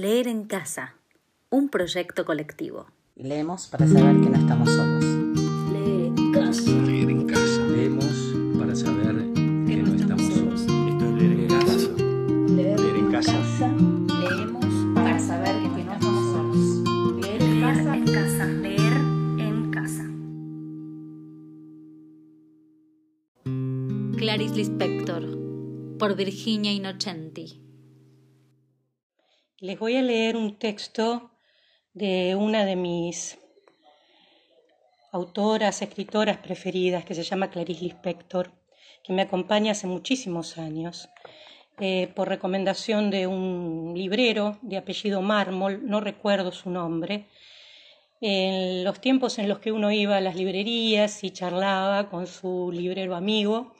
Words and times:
Leer 0.00 0.28
en 0.28 0.44
casa, 0.44 0.94
un 1.50 1.68
proyecto 1.68 2.24
colectivo. 2.24 2.86
Leemos 3.16 3.66
para 3.66 3.86
saber 3.86 4.18
que 4.22 4.30
no 4.30 4.38
estamos 4.38 4.70
solos. 4.70 5.04
Leer 5.74 6.06
en 6.16 6.32
casa. 6.32 6.70
Leer 6.70 7.10
en 7.10 7.26
casa. 7.26 7.66
Leemos 7.66 8.14
para 8.58 8.74
saber 8.74 9.16
que 9.34 9.76
no 9.76 9.94
estamos 9.94 10.22
solos. 10.32 10.60
Esto 10.62 11.04
es 11.04 11.12
leer 11.12 11.40
en 11.40 11.48
casa. 11.48 11.90
Leer 12.48 12.80
en 12.80 13.12
casa. 13.12 13.68
Leemos 14.22 14.94
para 14.94 15.18
saber 15.18 15.54
que 15.60 15.68
no 15.68 15.92
estamos 15.92 16.32
solos. 16.32 17.20
Leer 17.20 17.42
en 17.42 17.60
casa. 17.60 17.94
en 17.94 18.04
casa. 18.06 18.46
Leer 18.46 18.96
en 19.38 19.70
casa. 19.70 20.04
Clarice 24.16 24.56
Lispector, 24.56 25.24
por 25.98 26.16
Virginia 26.16 26.72
Innocenti. 26.72 27.69
Les 29.62 29.78
voy 29.78 29.94
a 29.96 30.00
leer 30.00 30.38
un 30.38 30.56
texto 30.56 31.32
de 31.92 32.34
una 32.34 32.64
de 32.64 32.76
mis 32.76 33.36
autoras, 35.12 35.82
escritoras 35.82 36.38
preferidas, 36.38 37.04
que 37.04 37.14
se 37.14 37.24
llama 37.24 37.50
Clarice 37.50 37.84
Lispector, 37.84 38.52
que 39.04 39.12
me 39.12 39.20
acompaña 39.20 39.72
hace 39.72 39.86
muchísimos 39.86 40.56
años, 40.56 41.10
eh, 41.78 42.10
por 42.16 42.28
recomendación 42.28 43.10
de 43.10 43.26
un 43.26 43.92
librero 43.94 44.56
de 44.62 44.78
apellido 44.78 45.20
Mármol, 45.20 45.86
no 45.86 46.00
recuerdo 46.00 46.52
su 46.52 46.70
nombre, 46.70 47.26
en 48.22 48.82
los 48.82 48.98
tiempos 48.98 49.38
en 49.38 49.46
los 49.46 49.58
que 49.58 49.72
uno 49.72 49.92
iba 49.92 50.16
a 50.16 50.22
las 50.22 50.36
librerías 50.36 51.22
y 51.22 51.32
charlaba 51.32 52.08
con 52.08 52.26
su 52.26 52.70
librero 52.72 53.14
amigo, 53.14 53.74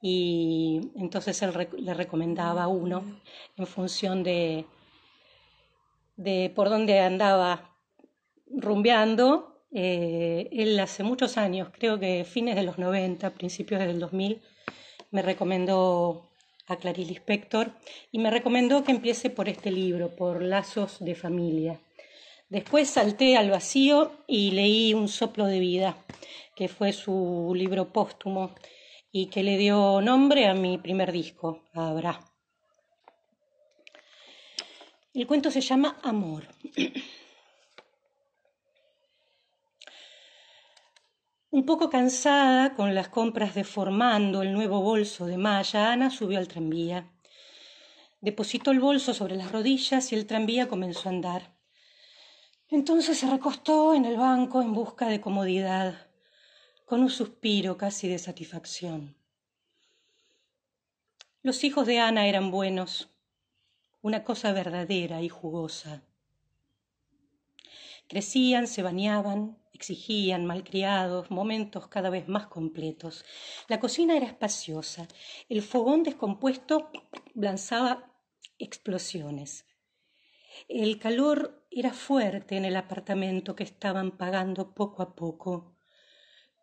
y 0.00 0.82
entonces 0.94 1.42
él 1.42 1.50
le 1.78 1.94
recomendaba 1.94 2.62
a 2.62 2.68
uno 2.68 3.02
en 3.56 3.66
función 3.66 4.22
de 4.22 4.66
de 6.16 6.52
por 6.54 6.68
dónde 6.68 7.00
andaba 7.00 7.76
rumbeando. 8.48 9.64
Eh, 9.72 10.48
él 10.52 10.78
hace 10.80 11.02
muchos 11.02 11.36
años, 11.36 11.68
creo 11.76 11.98
que 11.98 12.24
fines 12.24 12.56
de 12.56 12.62
los 12.62 12.78
90, 12.78 13.30
principios 13.34 13.80
del 13.80 14.00
2000, 14.00 14.40
me 15.10 15.22
recomendó 15.22 16.30
a 16.66 16.76
Clarice 16.76 17.10
Lispector 17.10 17.72
y 18.10 18.18
me 18.18 18.30
recomendó 18.30 18.82
que 18.84 18.92
empiece 18.92 19.30
por 19.30 19.48
este 19.48 19.70
libro, 19.70 20.16
por 20.16 20.42
Lazos 20.42 20.98
de 21.00 21.14
Familia. 21.14 21.80
Después 22.48 22.88
salté 22.88 23.36
al 23.36 23.50
vacío 23.50 24.12
y 24.26 24.52
leí 24.52 24.94
Un 24.94 25.08
soplo 25.08 25.46
de 25.46 25.58
vida, 25.58 25.96
que 26.54 26.68
fue 26.68 26.92
su 26.92 27.52
libro 27.54 27.92
póstumo 27.92 28.54
y 29.10 29.26
que 29.26 29.42
le 29.42 29.56
dio 29.58 30.00
nombre 30.00 30.46
a 30.46 30.54
mi 30.54 30.78
primer 30.78 31.10
disco, 31.10 31.64
Abra. 31.72 32.35
El 35.16 35.26
cuento 35.26 35.50
se 35.50 35.62
llama 35.62 35.96
Amor. 36.02 36.46
Un 41.48 41.64
poco 41.64 41.88
cansada 41.88 42.74
con 42.74 42.94
las 42.94 43.08
compras 43.08 43.54
deformando 43.54 44.42
el 44.42 44.52
nuevo 44.52 44.82
bolso 44.82 45.24
de 45.24 45.38
Maya, 45.38 45.90
Ana 45.90 46.10
subió 46.10 46.36
al 46.36 46.48
tranvía. 46.48 47.10
Depositó 48.20 48.72
el 48.72 48.78
bolso 48.78 49.14
sobre 49.14 49.36
las 49.36 49.52
rodillas 49.52 50.12
y 50.12 50.16
el 50.16 50.26
tranvía 50.26 50.68
comenzó 50.68 51.08
a 51.08 51.12
andar. 51.12 51.56
Entonces 52.68 53.16
se 53.16 53.30
recostó 53.30 53.94
en 53.94 54.04
el 54.04 54.18
banco 54.18 54.60
en 54.60 54.74
busca 54.74 55.06
de 55.06 55.22
comodidad, 55.22 56.10
con 56.84 57.00
un 57.00 57.08
suspiro 57.08 57.78
casi 57.78 58.06
de 58.06 58.18
satisfacción. 58.18 59.16
Los 61.40 61.64
hijos 61.64 61.86
de 61.86 62.00
Ana 62.00 62.26
eran 62.26 62.50
buenos, 62.50 63.15
una 64.06 64.22
cosa 64.22 64.52
verdadera 64.52 65.20
y 65.20 65.28
jugosa. 65.28 66.04
Crecían, 68.06 68.68
se 68.68 68.84
bañaban, 68.84 69.58
exigían, 69.72 70.46
malcriados, 70.46 71.32
momentos 71.32 71.88
cada 71.88 72.08
vez 72.08 72.28
más 72.28 72.46
completos. 72.46 73.24
La 73.66 73.80
cocina 73.80 74.16
era 74.16 74.26
espaciosa, 74.26 75.08
el 75.48 75.60
fogón 75.60 76.04
descompuesto 76.04 76.88
lanzaba 77.34 78.12
explosiones. 78.58 79.66
El 80.68 81.00
calor 81.00 81.66
era 81.72 81.92
fuerte 81.92 82.56
en 82.56 82.64
el 82.64 82.76
apartamento 82.76 83.56
que 83.56 83.64
estaban 83.64 84.16
pagando 84.16 84.72
poco 84.72 85.02
a 85.02 85.16
poco, 85.16 85.74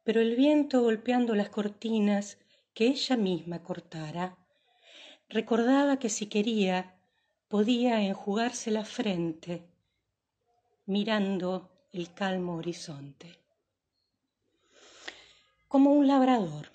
pero 0.06 0.22
el 0.22 0.38
viento 0.38 0.82
golpeando 0.82 1.36
las 1.36 1.50
cortinas 1.50 2.38
que 2.74 2.88
ella 2.88 3.18
misma 3.18 3.64
cortara, 3.64 4.38
recordaba 5.28 6.00
que 6.00 6.08
si 6.08 6.28
quería 6.28 7.03
podía 7.54 8.02
enjugarse 8.02 8.72
la 8.72 8.84
frente 8.84 9.70
mirando 10.88 11.88
el 11.92 12.12
calmo 12.12 12.56
horizonte. 12.56 13.38
Como 15.68 15.92
un 15.92 16.08
labrador. 16.08 16.72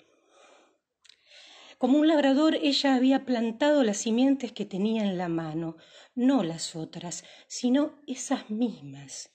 Como 1.77 1.97
un 1.97 2.07
labrador 2.07 2.55
ella 2.55 2.95
había 2.95 3.25
plantado 3.25 3.83
las 3.83 3.97
simientes 3.97 4.53
que 4.53 4.63
tenía 4.63 5.03
en 5.03 5.17
la 5.17 5.27
mano, 5.27 5.75
no 6.15 6.43
las 6.43 6.77
otras, 6.77 7.25
sino 7.49 7.99
esas 8.07 8.49
mismas. 8.49 9.31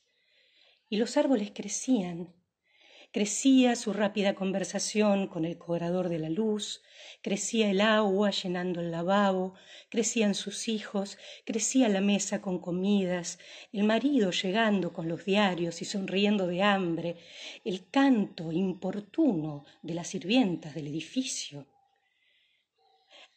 Y 0.89 0.97
los 0.97 1.19
árboles 1.19 1.53
crecían, 1.55 2.33
Crecía 3.15 3.77
su 3.77 3.93
rápida 3.93 4.35
conversación 4.35 5.29
con 5.29 5.45
el 5.45 5.57
cobrador 5.57 6.09
de 6.09 6.19
la 6.19 6.31
luz, 6.31 6.83
crecía 7.23 7.71
el 7.71 7.81
agua 7.81 8.33
llenando 8.33 8.81
el 8.81 8.91
lavabo, 8.91 9.55
crecían 9.89 10.35
sus 10.35 10.67
hijos, 10.67 11.17
crecía 11.45 11.89
la 11.89 12.01
mesa 12.01 12.43
con 12.43 12.59
comidas, 12.59 13.39
el 13.73 13.85
marido 13.85 14.33
llegando 14.33 14.93
con 14.93 15.07
los 15.07 15.25
diarios 15.25 15.81
y 15.81 15.85
sonriendo 15.85 16.49
de 16.49 16.65
hambre, 16.65 17.19
el 17.65 17.89
canto 17.89 18.51
importuno 18.51 19.65
de 19.81 19.95
las 19.95 20.09
sirvientas 20.09 20.75
del 20.75 20.89
edificio. 20.89 21.69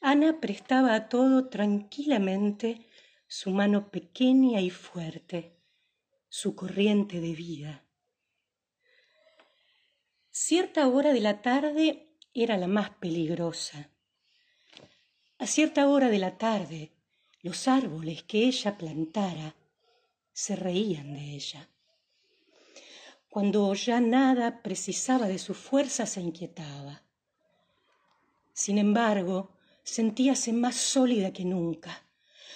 Ana 0.01 0.39
prestaba 0.41 0.95
a 0.95 1.07
todo 1.07 1.49
tranquilamente 1.49 2.87
su 3.27 3.51
mano 3.51 3.91
pequeña 3.91 4.59
y 4.59 4.71
fuerte, 4.71 5.55
su 6.29 6.55
corriente 6.55 7.21
de 7.21 7.33
vida 7.33 7.86
Cierta 10.39 10.87
hora 10.87 11.13
de 11.13 11.19
la 11.19 11.41
tarde 11.41 12.13
era 12.31 12.57
la 12.57 12.67
más 12.67 12.91
peligrosa. 12.91 13.89
A 15.39 15.47
cierta 15.47 15.89
hora 15.89 16.09
de 16.09 16.19
la 16.19 16.37
tarde, 16.37 16.91
los 17.41 17.67
árboles 17.67 18.21
que 18.21 18.43
ella 18.45 18.77
plantara 18.77 19.55
se 20.31 20.55
reían 20.55 21.15
de 21.15 21.33
ella. 21.33 21.67
Cuando 23.27 23.73
ya 23.73 23.99
nada 23.99 24.61
precisaba 24.61 25.27
de 25.27 25.39
su 25.39 25.55
fuerza 25.55 26.05
se 26.05 26.21
inquietaba. 26.21 27.01
Sin 28.53 28.77
embargo, 28.77 29.57
sentíase 29.83 30.53
más 30.53 30.75
sólida 30.75 31.33
que 31.33 31.45
nunca. 31.45 32.03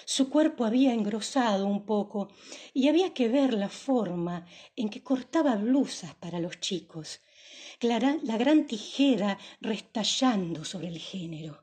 Su 0.04 0.30
cuerpo 0.30 0.64
había 0.64 0.94
engrosado 0.94 1.66
un 1.66 1.84
poco 1.84 2.28
y 2.72 2.86
había 2.86 3.12
que 3.12 3.28
ver 3.28 3.52
la 3.54 3.68
forma 3.68 4.46
en 4.76 4.88
que 4.88 5.02
cortaba 5.02 5.56
blusas 5.56 6.14
para 6.14 6.38
los 6.38 6.60
chicos 6.60 7.20
la 7.82 8.36
gran 8.36 8.66
tijera 8.66 9.38
restallando 9.60 10.64
sobre 10.64 10.88
el 10.88 10.98
género. 10.98 11.62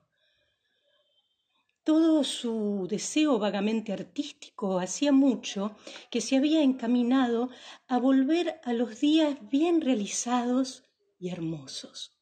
Todo 1.84 2.24
su 2.24 2.88
deseo 2.90 3.40
vagamente 3.40 3.94
artístico 3.94 4.80
hacía 4.80 5.12
mucho 5.12 5.76
que 6.12 6.22
se 6.22 6.36
había 6.38 6.62
encaminado 6.62 7.50
a 7.88 7.98
volver 7.98 8.60
a 8.64 8.74
los 8.74 9.00
días 9.00 9.38
bien 9.50 9.82
realizados 9.82 10.84
y 11.18 11.30
hermosos. 11.30 12.16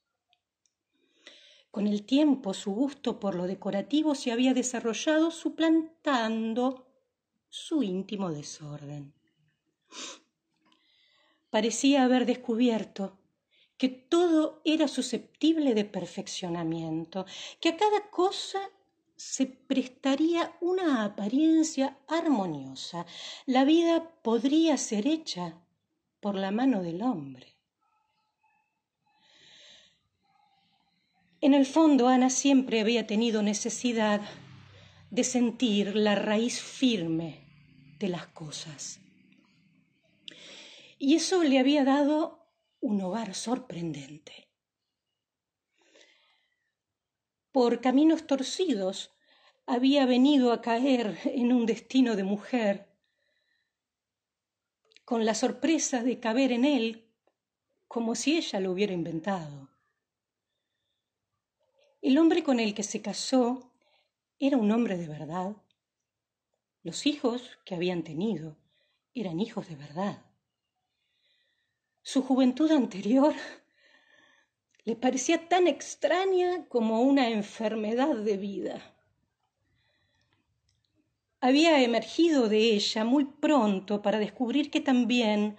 Con 1.69 1.86
el 1.86 2.06
tiempo 2.06 2.53
su 2.53 2.72
gusto 2.72 3.19
por 3.19 3.36
lo 3.36 3.46
decorativo 3.46 4.16
se 4.16 4.31
había 4.31 4.53
desarrollado 4.53 5.31
suplantando 5.31 6.88
su 7.50 7.84
íntimo 7.84 8.31
desorden. 8.31 9.13
Parecía 11.50 12.04
haber 12.04 12.25
descubierto 12.25 13.19
que 13.77 13.89
todo 13.89 14.62
era 14.65 14.88
susceptible 14.88 15.74
de 15.74 15.85
perfeccionamiento, 15.85 17.25
que 17.62 17.69
a 17.69 17.77
cada 17.77 18.09
cosa 18.09 18.59
se 19.15 19.47
prestaría 19.47 20.56
una 20.62 21.03
apariencia 21.03 21.97
armoniosa. 22.07 23.06
La 23.45 23.65
vida 23.65 24.12
podría 24.21 24.77
ser 24.77 25.07
hecha 25.07 25.59
por 26.19 26.35
la 26.35 26.51
mano 26.51 26.83
del 26.83 27.01
hombre. 27.01 27.56
En 31.41 31.53
el 31.53 31.65
fondo, 31.65 32.07
Ana 32.07 32.29
siempre 32.29 32.81
había 32.81 33.06
tenido 33.06 33.44
necesidad 33.44 34.21
de 35.12 35.24
sentir 35.24 35.95
la 35.95 36.15
raíz 36.15 36.62
firme 36.62 37.39
de 38.00 38.09
las 38.09 38.27
cosas. 38.27 39.00
Y 41.00 41.15
eso 41.15 41.44
le 41.44 41.59
había 41.59 41.83
dado 41.83 42.37
un 42.88 43.01
hogar 43.01 43.36
sorprendente. 43.36 44.48
Por 47.51 47.81
caminos 47.81 48.25
torcidos 48.28 49.12
había 49.66 50.06
venido 50.06 50.54
a 50.54 50.62
caer 50.62 51.19
en 51.25 51.51
un 51.51 51.66
destino 51.66 52.16
de 52.16 52.24
mujer 52.24 52.88
con 55.04 55.25
la 55.25 55.36
sorpresa 55.36 56.01
de 56.01 56.22
caber 56.22 56.54
en 56.54 56.63
él 56.63 57.12
como 57.89 58.16
si 58.16 58.38
ella 58.38 58.62
lo 58.62 58.72
hubiera 58.72 58.94
inventado. 58.94 59.69
El 62.01 62.18
hombre 62.18 62.42
con 62.42 62.62
el 62.62 62.74
que 62.74 62.84
se 62.84 63.01
casó 63.01 63.74
era 64.39 64.56
un 64.56 64.72
hombre 64.72 64.98
de 64.98 65.10
verdad. 65.10 65.57
Los 66.84 67.06
hijos 67.06 67.60
que 67.66 67.75
habían 67.75 68.04
tenido 68.04 68.56
eran 69.13 69.42
hijos 69.42 69.68
de 69.68 69.75
verdad. 69.75 70.26
Su 72.07 72.21
juventud 72.21 72.71
anterior 72.71 73.36
le 74.86 74.95
parecía 74.95 75.50
tan 75.50 75.68
extraña 75.68 76.65
como 76.69 77.01
una 77.01 77.27
enfermedad 77.27 78.15
de 78.15 78.38
vida. 78.38 78.95
Había 81.42 81.83
emergido 81.83 82.48
de 82.48 82.59
ella 82.75 83.04
muy 83.04 83.25
pronto 83.25 84.01
para 84.01 84.19
descubrir 84.19 84.71
que 84.71 84.80
también, 84.80 85.57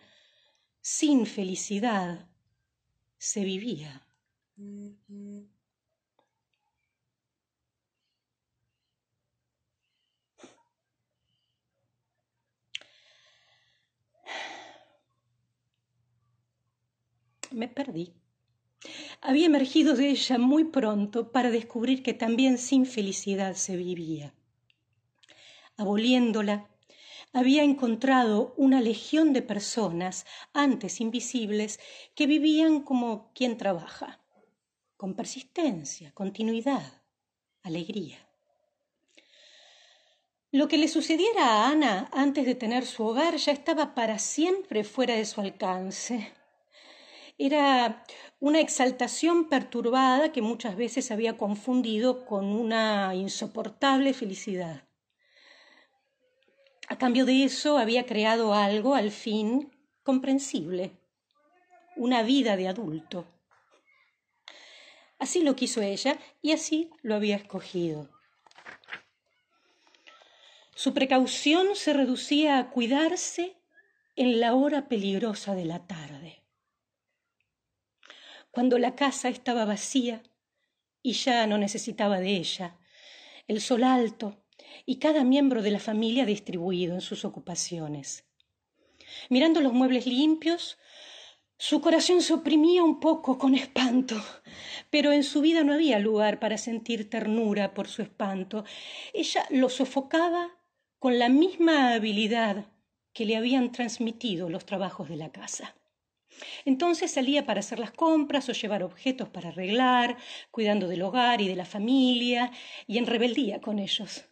sin 0.80 1.26
felicidad, 1.26 2.30
se 3.18 3.44
vivía. 3.44 4.06
Me 17.50 17.68
perdí. 17.68 18.14
Había 19.20 19.46
emergido 19.46 19.94
de 19.94 20.10
ella 20.10 20.38
muy 20.38 20.64
pronto 20.64 21.32
para 21.32 21.50
descubrir 21.50 22.02
que 22.02 22.14
también 22.14 22.58
sin 22.58 22.86
felicidad 22.86 23.54
se 23.54 23.76
vivía. 23.76 24.34
Aboliéndola, 25.76 26.68
había 27.32 27.62
encontrado 27.62 28.54
una 28.56 28.80
legión 28.80 29.32
de 29.32 29.42
personas 29.42 30.26
antes 30.52 31.00
invisibles 31.00 31.78
que 32.14 32.26
vivían 32.26 32.80
como 32.80 33.32
quien 33.34 33.56
trabaja, 33.56 34.20
con 34.96 35.14
persistencia, 35.14 36.12
continuidad, 36.12 37.02
alegría. 37.62 38.18
Lo 40.50 40.66
que 40.66 40.78
le 40.78 40.88
sucediera 40.88 41.44
a 41.44 41.68
Ana 41.68 42.08
antes 42.12 42.46
de 42.46 42.54
tener 42.54 42.86
su 42.86 43.04
hogar 43.04 43.36
ya 43.36 43.52
estaba 43.52 43.94
para 43.94 44.18
siempre 44.18 44.82
fuera 44.82 45.14
de 45.14 45.26
su 45.26 45.42
alcance. 45.42 46.32
Era 47.40 48.04
una 48.40 48.58
exaltación 48.58 49.48
perturbada 49.48 50.32
que 50.32 50.42
muchas 50.42 50.74
veces 50.74 51.12
había 51.12 51.38
confundido 51.38 52.26
con 52.26 52.46
una 52.46 53.14
insoportable 53.14 54.12
felicidad. 54.12 54.88
A 56.88 56.98
cambio 56.98 57.24
de 57.24 57.44
eso 57.44 57.78
había 57.78 58.06
creado 58.06 58.54
algo 58.54 58.96
al 58.96 59.12
fin 59.12 59.70
comprensible, 60.02 60.98
una 61.94 62.24
vida 62.24 62.56
de 62.56 62.66
adulto. 62.66 63.24
Así 65.20 65.42
lo 65.42 65.54
quiso 65.54 65.80
ella 65.80 66.18
y 66.42 66.50
así 66.50 66.90
lo 67.02 67.14
había 67.14 67.36
escogido. 67.36 68.08
Su 70.74 70.92
precaución 70.92 71.76
se 71.76 71.92
reducía 71.92 72.58
a 72.58 72.70
cuidarse 72.70 73.56
en 74.16 74.40
la 74.40 74.54
hora 74.54 74.88
peligrosa 74.88 75.54
de 75.54 75.64
la 75.64 75.86
tarde 75.86 76.37
cuando 78.58 78.76
la 78.80 78.96
casa 78.96 79.28
estaba 79.28 79.64
vacía 79.64 80.20
y 81.00 81.12
ya 81.12 81.46
no 81.46 81.58
necesitaba 81.58 82.18
de 82.18 82.30
ella, 82.30 82.76
el 83.46 83.60
sol 83.60 83.84
alto 83.84 84.42
y 84.84 84.96
cada 84.96 85.22
miembro 85.22 85.62
de 85.62 85.70
la 85.70 85.78
familia 85.78 86.26
distribuido 86.26 86.96
en 86.96 87.00
sus 87.00 87.24
ocupaciones. 87.24 88.24
Mirando 89.28 89.60
los 89.60 89.72
muebles 89.72 90.08
limpios, 90.08 90.76
su 91.56 91.80
corazón 91.80 92.20
se 92.20 92.34
oprimía 92.34 92.82
un 92.82 92.98
poco 92.98 93.38
con 93.38 93.54
espanto, 93.54 94.16
pero 94.90 95.12
en 95.12 95.22
su 95.22 95.40
vida 95.40 95.62
no 95.62 95.74
había 95.74 96.00
lugar 96.00 96.40
para 96.40 96.58
sentir 96.58 97.08
ternura 97.08 97.74
por 97.74 97.86
su 97.86 98.02
espanto. 98.02 98.64
Ella 99.14 99.46
lo 99.50 99.68
sofocaba 99.68 100.50
con 100.98 101.20
la 101.20 101.28
misma 101.28 101.94
habilidad 101.94 102.66
que 103.12 103.24
le 103.24 103.36
habían 103.36 103.70
transmitido 103.70 104.50
los 104.50 104.66
trabajos 104.66 105.08
de 105.08 105.14
la 105.14 105.30
casa. 105.30 105.76
Entonces 106.64 107.10
salía 107.10 107.44
para 107.46 107.60
hacer 107.60 107.78
las 107.78 107.92
compras 107.92 108.48
o 108.48 108.52
llevar 108.52 108.82
objetos 108.82 109.28
para 109.28 109.48
arreglar, 109.48 110.16
cuidando 110.50 110.88
del 110.88 111.02
hogar 111.02 111.40
y 111.40 111.48
de 111.48 111.56
la 111.56 111.64
familia, 111.64 112.50
y 112.86 112.98
en 112.98 113.06
rebeldía 113.06 113.60
con 113.60 113.78
ellos. 113.78 114.24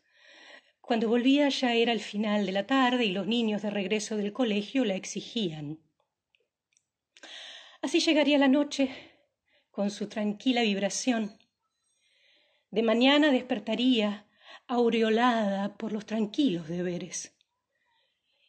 Cuando 0.81 1.09
volvía 1.09 1.49
ya 1.49 1.75
era 1.75 1.93
el 1.93 2.01
final 2.01 2.47
de 2.47 2.53
la 2.53 2.67
tarde 2.67 3.05
y 3.05 3.11
los 3.11 3.27
niños 3.27 3.63
de 3.63 3.71
regreso 3.71 4.17
del 4.17 4.33
colegio 4.33 4.85
la 4.85 4.95
exigían. 4.95 5.81
Así 7.83 8.01
llegaría 8.01 8.39
la 8.39 8.49
noche 8.49 8.91
con 9.71 9.91
su 9.91 10.09
tranquila 10.09 10.63
vibración. 10.63 11.39
De 12.71 12.83
mañana 12.83 13.31
despertaría 13.31 14.27
aureolada 14.67 15.77
por 15.77 15.93
los 15.93 16.07
tranquilos 16.07 16.69
deberes. 16.69 17.36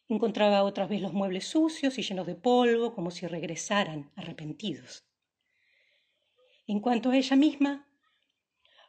Encontraba 0.09 0.63
otra 0.63 0.87
vez 0.87 1.01
los 1.01 1.13
muebles 1.13 1.47
sucios 1.47 1.97
y 1.97 2.01
llenos 2.01 2.27
de 2.27 2.35
polvo, 2.35 2.93
como 2.93 3.11
si 3.11 3.27
regresaran 3.27 4.11
arrepentidos. 4.15 5.05
En 6.65 6.79
cuanto 6.79 7.11
a 7.11 7.17
ella 7.17 7.35
misma, 7.35 7.87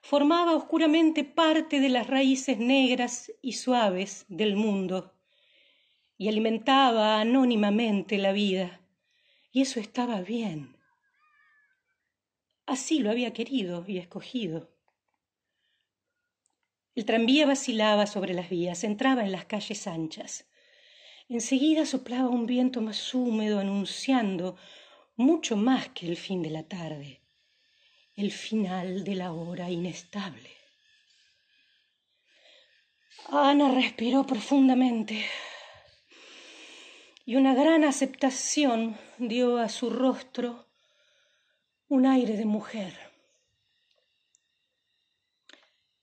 formaba 0.00 0.54
oscuramente 0.54 1.24
parte 1.24 1.80
de 1.80 1.88
las 1.88 2.06
raíces 2.06 2.58
negras 2.58 3.32
y 3.42 3.54
suaves 3.54 4.26
del 4.28 4.56
mundo 4.56 5.14
y 6.16 6.28
alimentaba 6.28 7.20
anónimamente 7.20 8.18
la 8.18 8.32
vida, 8.32 8.80
y 9.52 9.62
eso 9.62 9.78
estaba 9.78 10.20
bien. 10.20 10.76
Así 12.66 12.98
lo 12.98 13.10
había 13.10 13.32
querido 13.32 13.84
y 13.86 13.98
escogido. 13.98 14.76
El 16.96 17.04
tranvía 17.04 17.46
vacilaba 17.46 18.06
sobre 18.06 18.34
las 18.34 18.50
vías, 18.50 18.82
entraba 18.82 19.24
en 19.24 19.30
las 19.30 19.44
calles 19.44 19.86
anchas. 19.86 20.47
Enseguida 21.28 21.84
soplaba 21.84 22.28
un 22.30 22.46
viento 22.46 22.80
más 22.80 23.12
húmedo 23.12 23.58
anunciando 23.58 24.56
mucho 25.14 25.56
más 25.56 25.88
que 25.90 26.06
el 26.06 26.16
fin 26.16 26.40
de 26.42 26.48
la 26.48 26.62
tarde, 26.62 27.20
el 28.16 28.32
final 28.32 29.04
de 29.04 29.14
la 29.14 29.32
hora 29.32 29.70
inestable. 29.70 30.50
Ana 33.26 33.74
respiró 33.74 34.24
profundamente 34.24 35.26
y 37.26 37.36
una 37.36 37.52
gran 37.52 37.84
aceptación 37.84 38.96
dio 39.18 39.58
a 39.58 39.68
su 39.68 39.90
rostro 39.90 40.66
un 41.88 42.06
aire 42.06 42.38
de 42.38 42.46
mujer. 42.46 42.94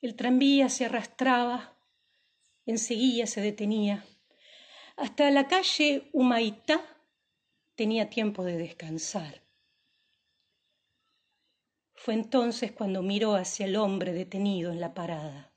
El 0.02 0.16
tranvía 0.16 0.70
se 0.70 0.86
arrastraba, 0.86 1.76
enseguida 2.68 3.26
se 3.26 3.42
detenía 3.42 4.06
hasta 4.98 5.30
la 5.32 5.48
calle 5.48 6.10
Humaitá 6.14 6.82
tenía 7.76 8.10
tiempo 8.10 8.44
de 8.44 8.58
descansar. 8.58 9.42
Fue 11.94 12.14
entonces 12.14 12.72
cuando 12.72 13.02
miró 13.02 13.36
hacia 13.36 13.66
el 13.66 13.76
hombre 13.76 14.14
detenido 14.14 14.72
en 14.72 14.80
la 14.80 14.94
parada. 14.94 15.52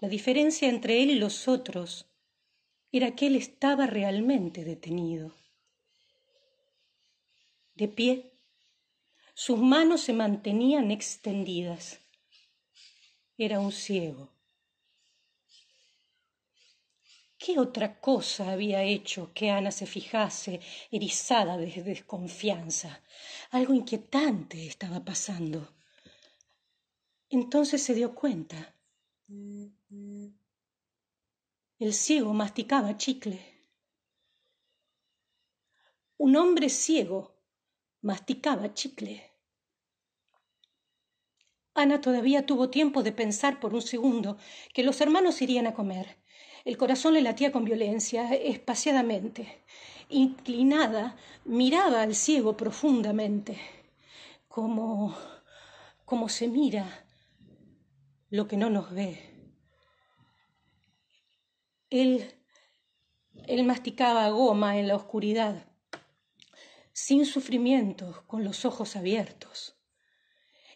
La 0.00 0.08
diferencia 0.08 0.68
entre 0.68 1.02
él 1.02 1.10
y 1.10 1.14
los 1.16 1.48
otros 1.48 2.06
era 2.92 3.14
que 3.14 3.26
él 3.26 3.36
estaba 3.36 3.86
realmente 3.86 4.64
detenido. 4.64 5.34
De 7.74 7.88
pie, 7.88 8.32
sus 9.34 9.58
manos 9.58 10.02
se 10.02 10.12
mantenían 10.12 10.90
extendidas. 10.90 12.00
Era 13.36 13.60
un 13.60 13.72
ciego. 13.72 14.28
¿Qué 17.42 17.58
otra 17.58 17.98
cosa 17.98 18.52
había 18.52 18.82
hecho 18.82 19.32
que 19.32 19.50
Ana 19.50 19.70
se 19.70 19.86
fijase 19.86 20.60
erizada 20.90 21.56
de 21.56 21.70
desconfianza? 21.82 23.02
Algo 23.50 23.72
inquietante 23.72 24.66
estaba 24.66 25.02
pasando. 25.02 25.58
Entonces 27.30 27.82
se 27.82 27.94
dio 27.94 28.14
cuenta. 28.14 28.76
El 31.78 31.94
ciego 31.94 32.34
masticaba 32.34 32.98
chicle. 32.98 33.40
Un 36.18 36.36
hombre 36.36 36.68
ciego 36.68 37.20
masticaba 38.02 38.74
chicle. 38.74 39.32
Ana 41.72 42.02
todavía 42.02 42.44
tuvo 42.44 42.68
tiempo 42.68 43.02
de 43.02 43.12
pensar 43.12 43.60
por 43.60 43.72
un 43.72 43.80
segundo 43.80 44.36
que 44.74 44.82
los 44.82 45.00
hermanos 45.00 45.40
irían 45.40 45.66
a 45.66 45.72
comer 45.72 46.20
el 46.64 46.76
corazón 46.76 47.14
le 47.14 47.22
latía 47.22 47.52
con 47.52 47.64
violencia, 47.64 48.34
espaciadamente. 48.34 49.62
Inclinada, 50.08 51.16
miraba 51.44 52.02
al 52.02 52.14
ciego 52.14 52.56
profundamente, 52.56 53.58
como, 54.48 55.16
como 56.04 56.28
se 56.28 56.48
mira 56.48 57.04
lo 58.28 58.46
que 58.46 58.56
no 58.56 58.70
nos 58.70 58.92
ve. 58.92 59.18
Él 61.90 62.32
Él 63.46 63.64
masticaba 63.64 64.28
goma 64.30 64.78
en 64.78 64.86
la 64.88 64.96
oscuridad, 64.96 65.66
sin 66.92 67.24
sufrimiento, 67.24 68.22
con 68.26 68.44
los 68.44 68.64
ojos 68.64 68.96
abiertos. 68.96 69.76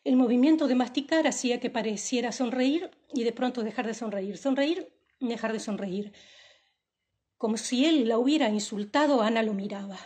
El 0.03 0.17
movimiento 0.17 0.67
de 0.69 0.75
masticar 0.75 1.27
hacía 1.27 1.61
que 1.61 1.71
pareciera 1.71 2.33
sonreír 2.33 2.91
y 3.13 3.25
de 3.25 3.33
pronto 3.33 3.63
dejar 3.63 3.87
de 3.87 3.95
sonreír, 3.95 4.37
sonreír 4.39 4.94
dejar 5.21 5.53
de 5.53 5.61
sonreír. 5.61 6.13
Como 7.39 7.57
si 7.57 7.87
él 7.87 8.09
la 8.09 8.19
hubiera 8.19 8.49
insultado, 8.49 9.23
Ana 9.23 9.43
lo 9.43 9.55
miraba. 9.55 9.99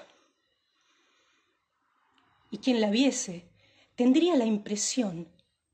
Y 2.50 2.58
quien 2.58 2.80
la 2.80 2.90
viese 2.90 3.46
tendría 3.94 4.36
la 4.36 4.46
impresión 4.46 5.28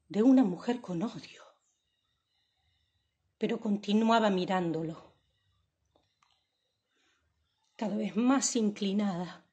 de 0.09 0.23
una 0.23 0.45
mujer 0.45 0.81
con 0.81 1.03
odio. 1.03 1.43
Pero 3.39 3.61
continuaba 3.61 4.31
mirándolo, 4.31 5.13
cada 7.77 7.97
vez 7.97 8.17
más 8.17 8.57
inclinada 8.57 9.44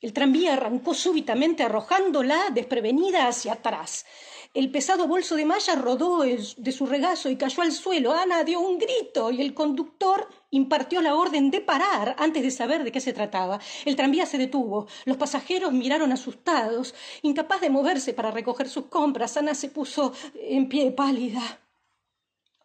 el 0.00 0.12
tranvía 0.12 0.54
arrancó 0.54 0.94
súbitamente 0.94 1.62
arrojándola 1.62 2.50
desprevenida 2.52 3.28
hacia 3.28 3.52
atrás. 3.54 4.06
El 4.52 4.70
pesado 4.72 5.06
bolso 5.06 5.36
de 5.36 5.44
malla 5.44 5.76
rodó 5.76 6.22
de 6.22 6.72
su 6.72 6.86
regazo 6.86 7.30
y 7.30 7.36
cayó 7.36 7.62
al 7.62 7.70
suelo. 7.70 8.12
Ana 8.12 8.42
dio 8.42 8.60
un 8.60 8.78
grito 8.78 9.30
y 9.30 9.40
el 9.42 9.54
conductor 9.54 10.26
impartió 10.50 11.00
la 11.02 11.14
orden 11.14 11.52
de 11.52 11.60
parar 11.60 12.16
antes 12.18 12.42
de 12.42 12.50
saber 12.50 12.82
de 12.82 12.90
qué 12.90 13.00
se 13.00 13.12
trataba. 13.12 13.60
El 13.84 13.94
tranvía 13.94 14.26
se 14.26 14.38
detuvo. 14.38 14.88
Los 15.04 15.18
pasajeros 15.18 15.72
miraron 15.72 16.12
asustados. 16.12 16.94
Incapaz 17.22 17.60
de 17.60 17.70
moverse 17.70 18.12
para 18.12 18.32
recoger 18.32 18.68
sus 18.68 18.86
compras, 18.86 19.36
Ana 19.36 19.54
se 19.54 19.68
puso 19.68 20.12
en 20.34 20.68
pie 20.68 20.90
pálida. 20.90 21.60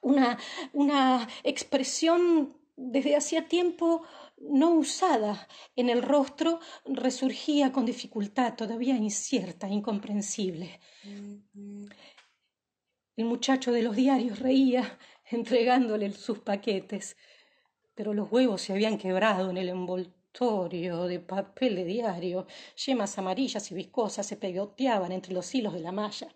Una, 0.01 0.39
una 0.73 1.27
expresión 1.43 2.57
desde 2.77 3.15
hacía 3.15 3.47
tiempo 3.47 4.03
no 4.37 4.71
usada 4.71 5.47
en 5.75 5.89
el 5.89 6.01
rostro 6.01 6.59
resurgía 6.85 7.71
con 7.71 7.85
dificultad, 7.85 8.55
todavía 8.55 8.95
incierta, 8.95 9.67
incomprensible. 9.67 10.79
El 13.15 13.25
muchacho 13.25 13.71
de 13.71 13.81
los 13.81 13.95
diarios 13.95 14.39
reía, 14.39 14.97
entregándole 15.31 16.11
sus 16.11 16.39
paquetes, 16.39 17.17
pero 17.93 18.13
los 18.13 18.31
huevos 18.31 18.61
se 18.61 18.73
habían 18.73 18.97
quebrado 18.97 19.49
en 19.49 19.57
el 19.57 19.69
envoltorio 19.69 21.05
de 21.05 21.19
papel 21.19 21.75
de 21.77 21.85
diario, 21.85 22.45
yemas 22.85 23.17
amarillas 23.17 23.71
y 23.71 23.75
viscosas 23.75 24.25
se 24.27 24.35
pegoteaban 24.35 25.13
entre 25.13 25.33
los 25.33 25.55
hilos 25.55 25.73
de 25.73 25.79
la 25.79 25.93
malla. 25.93 26.35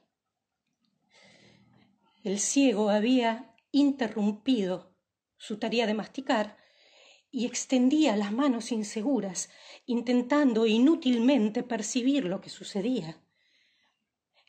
El 2.23 2.39
ciego 2.39 2.89
había 2.89 3.55
interrumpido 3.71 4.95
su 5.37 5.57
tarea 5.57 5.85
de 5.85 5.93
masticar 5.93 6.58
y 7.31 7.45
extendía 7.45 8.15
las 8.15 8.31
manos 8.31 8.71
inseguras, 8.71 9.49
intentando 9.85 10.65
inútilmente 10.65 11.63
percibir 11.63 12.25
lo 12.25 12.41
que 12.41 12.49
sucedía. 12.49 13.21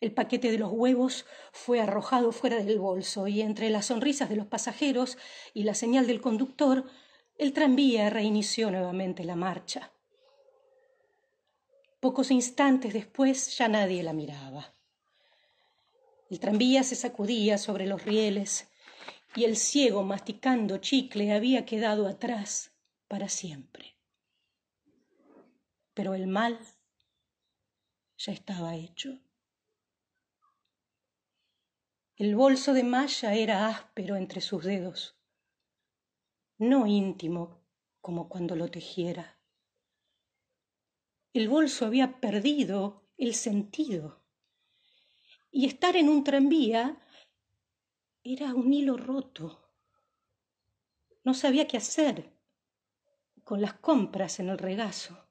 El 0.00 0.12
paquete 0.12 0.50
de 0.50 0.58
los 0.58 0.72
huevos 0.72 1.26
fue 1.52 1.80
arrojado 1.80 2.32
fuera 2.32 2.62
del 2.62 2.78
bolso 2.78 3.28
y 3.28 3.42
entre 3.42 3.68
las 3.68 3.86
sonrisas 3.86 4.30
de 4.30 4.36
los 4.36 4.46
pasajeros 4.46 5.18
y 5.52 5.64
la 5.64 5.74
señal 5.74 6.06
del 6.06 6.22
conductor, 6.22 6.86
el 7.36 7.52
tranvía 7.52 8.08
reinició 8.08 8.70
nuevamente 8.70 9.24
la 9.24 9.36
marcha. 9.36 9.92
Pocos 12.00 12.30
instantes 12.30 12.94
después 12.94 13.58
ya 13.58 13.68
nadie 13.68 14.02
la 14.02 14.14
miraba. 14.14 14.74
El 16.30 16.40
tranvía 16.40 16.82
se 16.82 16.96
sacudía 16.96 17.58
sobre 17.58 17.86
los 17.86 18.04
rieles 18.04 18.68
y 19.36 19.44
el 19.44 19.56
ciego 19.56 20.02
masticando 20.02 20.78
chicle 20.78 21.32
había 21.32 21.66
quedado 21.66 22.08
atrás 22.08 22.69
para 23.10 23.28
siempre. 23.28 23.98
Pero 25.94 26.14
el 26.14 26.28
mal 26.28 26.60
ya 28.16 28.32
estaba 28.32 28.76
hecho. 28.76 29.18
El 32.14 32.36
bolso 32.36 32.72
de 32.72 32.84
malla 32.84 33.34
era 33.34 33.66
áspero 33.66 34.14
entre 34.14 34.40
sus 34.40 34.62
dedos, 34.62 35.18
no 36.58 36.86
íntimo 36.86 37.64
como 38.00 38.28
cuando 38.28 38.54
lo 38.54 38.70
tejiera. 38.70 39.40
El 41.32 41.48
bolso 41.48 41.86
había 41.86 42.20
perdido 42.20 43.08
el 43.16 43.34
sentido 43.34 44.22
y 45.50 45.66
estar 45.66 45.96
en 45.96 46.08
un 46.08 46.22
tranvía 46.22 47.04
era 48.22 48.54
un 48.54 48.72
hilo 48.72 48.96
roto. 48.96 49.74
No 51.24 51.34
sabía 51.34 51.66
qué 51.66 51.76
hacer 51.76 52.39
con 53.50 53.60
las 53.60 53.72
compras 53.72 54.38
en 54.38 54.48
el 54.48 54.58
regazo. 54.58 55.26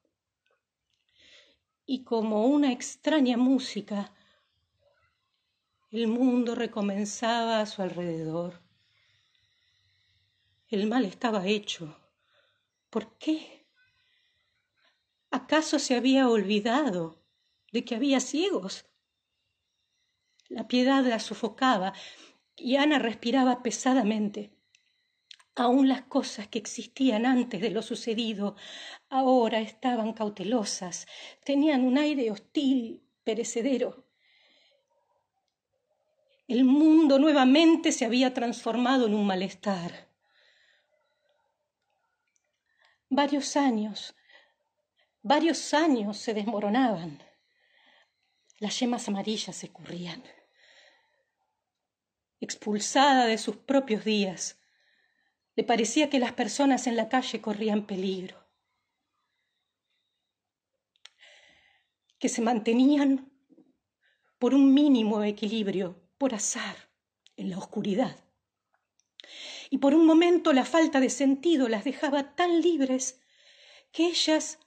Y 1.85 2.03
como 2.03 2.47
una 2.47 2.73
extraña 2.73 3.37
música, 3.37 4.13
el 5.89 6.09
mundo 6.09 6.53
recomenzaba 6.53 7.61
a 7.61 7.65
su 7.65 7.81
alrededor. 7.81 8.61
El 10.67 10.87
mal 10.89 11.05
estaba 11.05 11.47
hecho. 11.47 11.97
¿Por 12.89 13.17
qué? 13.19 13.65
¿Acaso 15.31 15.79
se 15.79 15.95
había 15.95 16.27
olvidado 16.27 17.23
de 17.71 17.85
que 17.85 17.95
había 17.95 18.19
ciegos? 18.19 18.85
La 20.49 20.67
piedad 20.67 21.05
la 21.05 21.19
sofocaba 21.19 21.93
y 22.57 22.75
Ana 22.75 22.99
respiraba 22.99 23.63
pesadamente. 23.63 24.58
Aún 25.55 25.89
las 25.89 26.03
cosas 26.03 26.47
que 26.47 26.59
existían 26.59 27.25
antes 27.25 27.59
de 27.61 27.69
lo 27.69 27.81
sucedido 27.81 28.55
ahora 29.09 29.59
estaban 29.59 30.13
cautelosas, 30.13 31.07
tenían 31.43 31.83
un 31.83 31.97
aire 31.97 32.31
hostil, 32.31 33.03
perecedero. 33.23 34.05
El 36.47 36.63
mundo 36.63 37.19
nuevamente 37.19 37.91
se 37.91 38.05
había 38.05 38.33
transformado 38.33 39.07
en 39.07 39.13
un 39.13 39.25
malestar. 39.25 40.07
Varios 43.09 43.55
años, 43.57 44.15
varios 45.21 45.73
años 45.73 46.17
se 46.17 46.33
desmoronaban. 46.33 47.21
Las 48.59 48.79
yemas 48.79 49.07
amarillas 49.07 49.55
se 49.55 49.67
escurrían 49.67 50.23
expulsada 52.41 53.25
de 53.25 53.37
sus 53.37 53.57
propios 53.57 54.05
días. 54.05 54.58
Le 55.59 55.65
parecía 55.65 56.09
que 56.09 56.19
las 56.19 56.31
personas 56.31 56.87
en 56.87 56.95
la 56.95 57.09
calle 57.09 57.41
corrían 57.41 57.85
peligro, 57.85 58.47
que 62.17 62.29
se 62.29 62.41
mantenían 62.41 63.29
por 64.37 64.53
un 64.53 64.73
mínimo 64.73 65.21
equilibrio, 65.21 66.01
por 66.17 66.33
azar, 66.33 66.77
en 67.35 67.49
la 67.49 67.57
oscuridad. 67.57 68.23
Y 69.69 69.79
por 69.79 69.93
un 69.93 70.05
momento 70.05 70.53
la 70.53 70.63
falta 70.63 71.01
de 71.01 71.09
sentido 71.09 71.67
las 71.67 71.83
dejaba 71.83 72.37
tan 72.37 72.61
libres 72.61 73.19
que 73.91 74.05
ellas 74.05 74.59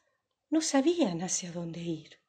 no 0.51 0.61
sabían 0.61 1.23
hacia 1.23 1.53
dónde 1.53 1.81
ir. 1.81 2.21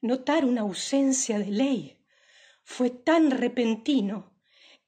Notar 0.00 0.44
una 0.44 0.62
ausencia 0.62 1.38
de 1.38 1.52
ley 1.52 2.04
fue 2.64 2.90
tan 2.90 3.30
repentino 3.30 4.37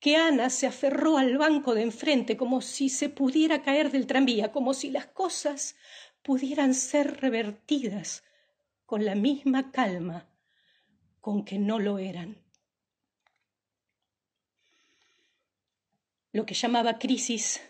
que 0.00 0.16
Ana 0.16 0.50
se 0.50 0.66
aferró 0.66 1.18
al 1.18 1.36
banco 1.38 1.74
de 1.74 1.82
enfrente 1.82 2.36
como 2.36 2.60
si 2.62 2.88
se 2.88 3.08
pudiera 3.08 3.62
caer 3.62 3.90
del 3.90 4.06
tranvía, 4.06 4.50
como 4.50 4.74
si 4.74 4.90
las 4.90 5.06
cosas 5.06 5.76
pudieran 6.22 6.74
ser 6.74 7.20
revertidas 7.20 8.24
con 8.86 9.04
la 9.04 9.14
misma 9.14 9.70
calma 9.70 10.28
con 11.20 11.44
que 11.44 11.58
no 11.58 11.78
lo 11.78 11.98
eran. 11.98 12.42
Lo 16.32 16.46
que 16.46 16.54
llamaba 16.54 16.98
crisis 16.98 17.60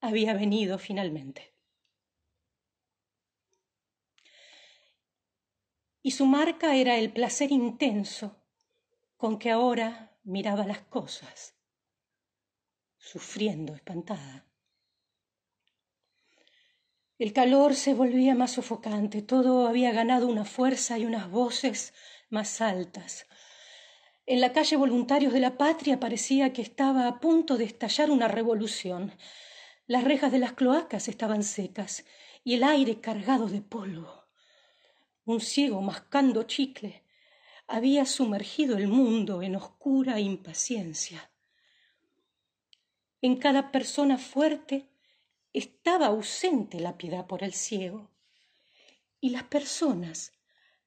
había 0.00 0.34
venido 0.34 0.78
finalmente. 0.78 1.58
y 6.08 6.12
su 6.12 6.24
marca 6.24 6.74
era 6.74 6.96
el 6.96 7.12
placer 7.12 7.52
intenso 7.52 8.34
con 9.18 9.38
que 9.38 9.50
ahora 9.50 10.07
miraba 10.24 10.66
las 10.66 10.80
cosas, 10.80 11.54
sufriendo 12.96 13.74
espantada. 13.74 14.46
El 17.18 17.32
calor 17.32 17.74
se 17.74 17.94
volvía 17.94 18.34
más 18.34 18.52
sofocante, 18.52 19.22
todo 19.22 19.66
había 19.66 19.92
ganado 19.92 20.28
una 20.28 20.44
fuerza 20.44 20.98
y 20.98 21.04
unas 21.04 21.30
voces 21.30 21.94
más 22.30 22.60
altas. 22.60 23.26
En 24.26 24.40
la 24.40 24.52
calle 24.52 24.76
Voluntarios 24.76 25.32
de 25.32 25.40
la 25.40 25.56
Patria 25.56 25.98
parecía 25.98 26.52
que 26.52 26.62
estaba 26.62 27.08
a 27.08 27.18
punto 27.18 27.56
de 27.56 27.64
estallar 27.64 28.10
una 28.10 28.28
revolución. 28.28 29.16
Las 29.86 30.04
rejas 30.04 30.30
de 30.30 30.38
las 30.38 30.52
cloacas 30.52 31.08
estaban 31.08 31.42
secas 31.42 32.04
y 32.44 32.54
el 32.54 32.62
aire 32.62 33.00
cargado 33.00 33.48
de 33.48 33.62
polvo 33.62 34.28
un 35.32 35.40
ciego 35.40 35.82
mascando 35.82 36.44
chicle, 36.44 37.04
había 37.68 38.06
sumergido 38.06 38.78
el 38.78 38.88
mundo 38.88 39.42
en 39.42 39.54
oscura 39.54 40.18
impaciencia. 40.18 41.30
En 43.20 43.36
cada 43.36 43.70
persona 43.70 44.16
fuerte 44.16 44.88
estaba 45.52 46.06
ausente 46.06 46.80
la 46.80 46.96
piedad 46.96 47.26
por 47.26 47.44
el 47.44 47.52
ciego, 47.52 48.10
y 49.20 49.30
las 49.30 49.44
personas 49.44 50.32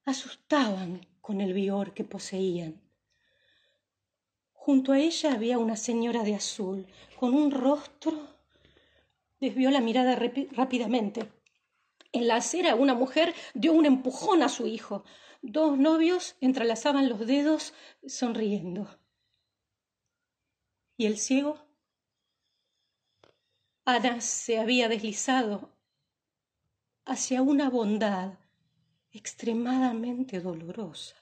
asustaban 0.06 1.08
con 1.22 1.40
el 1.40 1.54
vigor 1.54 1.94
que 1.94 2.04
poseían. 2.04 2.82
Junto 4.54 4.94
a 4.94 5.00
ella 5.00 5.34
había 5.34 5.60
una 5.60 5.76
señora 5.76 6.24
de 6.24 6.36
azul, 6.36 6.88
con 7.20 7.36
un 7.36 7.52
rostro. 7.52 8.38
Desvió 9.40 9.70
la 9.72 9.82
mirada 9.82 10.16
rápidamente. 10.52 11.32
En 12.12 12.28
la 12.28 12.36
acera 12.38 12.76
una 12.76 12.94
mujer 12.94 13.34
dio 13.54 13.74
un 13.74 13.86
empujón 13.86 14.44
a 14.44 14.50
su 14.50 14.68
hijo. 14.68 15.04
Dos 15.41 15.77
novios 15.77 16.36
entrelazaban 16.39 17.10
los 17.10 17.25
dedos 17.25 17.74
sonriendo. 18.05 19.00
¿Y 20.98 21.07
el 21.07 21.17
ciego? 21.17 21.57
Ana 23.86 24.21
se 24.21 24.60
había 24.60 24.88
deslizado 24.88 25.71
hacia 27.05 27.41
una 27.41 27.69
bondad 27.69 28.38
extremadamente 29.12 30.39
dolorosa. 30.39 31.15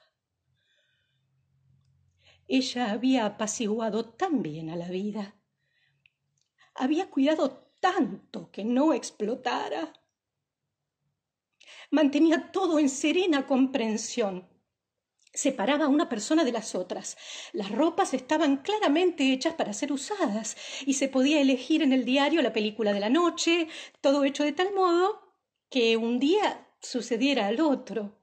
Ella 2.48 2.92
había 2.92 3.26
apaciguado 3.26 4.06
tan 4.06 4.42
bien 4.42 4.70
a 4.70 4.76
la 4.76 4.90
vida, 4.90 5.36
había 6.74 7.10
cuidado 7.10 7.72
tanto 7.80 8.52
que 8.52 8.66
no 8.66 8.94
explotara, 8.94 9.94
mantenía 11.92 12.52
todo 12.52 12.80
en 12.80 12.90
serena 12.90 13.48
comprensión. 13.48 14.48
Separaba 15.34 15.86
a 15.86 15.90
una 15.90 16.10
persona 16.10 16.44
de 16.44 16.52
las 16.52 16.76
otras. 16.76 17.18
Las 17.54 17.72
ropas 17.72 18.14
estaban 18.14 18.58
claramente 18.58 19.32
hechas 19.32 19.54
para 19.54 19.74
ser 19.74 19.92
usadas 19.92 20.58
y 20.86 20.94
se 20.96 21.08
podía 21.08 21.40
elegir 21.40 21.84
en 21.84 21.94
el 21.94 22.04
diario 22.04 22.42
la 22.42 22.54
película 22.54 22.94
de 22.94 23.00
la 23.00 23.10
noche, 23.10 23.68
todo 24.02 24.24
hecho 24.24 24.44
de 24.44 24.54
tal 24.54 24.74
modo 24.74 25.36
que 25.70 25.98
un 25.98 26.20
día 26.20 26.68
sucediera 26.82 27.48
al 27.48 27.62
otro. 27.62 28.20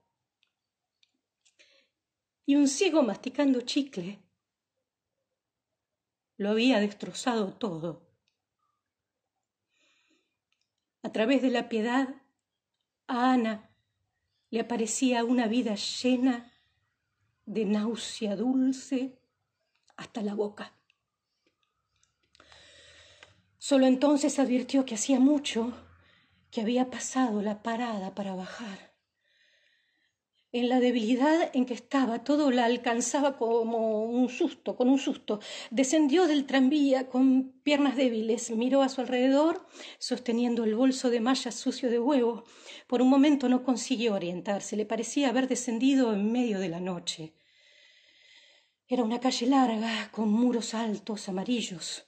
Y 2.45 2.55
un 2.55 2.67
ciego 2.67 3.03
masticando 3.03 3.61
chicle 3.61 4.19
lo 6.37 6.51
había 6.51 6.79
destrozado 6.79 7.53
todo. 7.53 8.07
A 11.01 11.11
través 11.11 11.41
de 11.41 11.49
la 11.49 11.67
piedad, 11.67 12.21
a 13.07 13.31
Ana 13.31 13.69
le 14.49 14.59
aparecía 14.59 15.23
una 15.23 15.47
vida 15.47 15.75
llena 15.75 16.53
de 17.45 17.65
náusea 17.65 18.35
dulce 18.35 19.19
hasta 19.95 20.21
la 20.21 20.35
boca. 20.35 20.73
Solo 23.57 23.85
entonces 23.85 24.39
advirtió 24.39 24.85
que 24.85 24.95
hacía 24.95 25.19
mucho 25.19 25.73
que 26.51 26.61
había 26.61 26.89
pasado 26.89 27.41
la 27.41 27.63
parada 27.63 28.15
para 28.15 28.35
bajar. 28.35 28.86
En 30.53 30.69
la 30.69 30.79
debilidad 30.79 31.51
en 31.53 31.65
que 31.65 31.73
estaba, 31.73 32.23
todo 32.23 32.51
la 32.51 32.63
alcanzaba 32.63 33.37
como 33.37 34.05
un 34.05 34.29
susto, 34.29 34.77
con 34.77 34.87
un 34.87 34.97
susto. 34.97 35.41
Descendió 35.71 36.25
del 36.25 36.45
tranvía 36.45 37.09
con 37.09 37.51
piernas 37.63 37.97
débiles, 37.97 38.49
miró 38.51 38.81
a 38.81 38.87
su 38.87 39.01
alrededor, 39.01 39.67
sosteniendo 39.99 40.63
el 40.63 40.75
bolso 40.75 41.09
de 41.09 41.19
malla 41.19 41.51
sucio 41.51 41.89
de 41.89 41.99
huevo. 41.99 42.45
Por 42.87 43.01
un 43.01 43.09
momento 43.09 43.49
no 43.49 43.63
consiguió 43.63 44.13
orientarse, 44.13 44.77
le 44.77 44.85
parecía 44.85 45.29
haber 45.29 45.49
descendido 45.49 46.13
en 46.13 46.31
medio 46.31 46.59
de 46.59 46.69
la 46.69 46.79
noche. 46.79 47.33
Era 48.87 49.03
una 49.03 49.19
calle 49.19 49.47
larga, 49.47 50.09
con 50.11 50.29
muros 50.31 50.73
altos, 50.73 51.27
amarillos. 51.27 52.06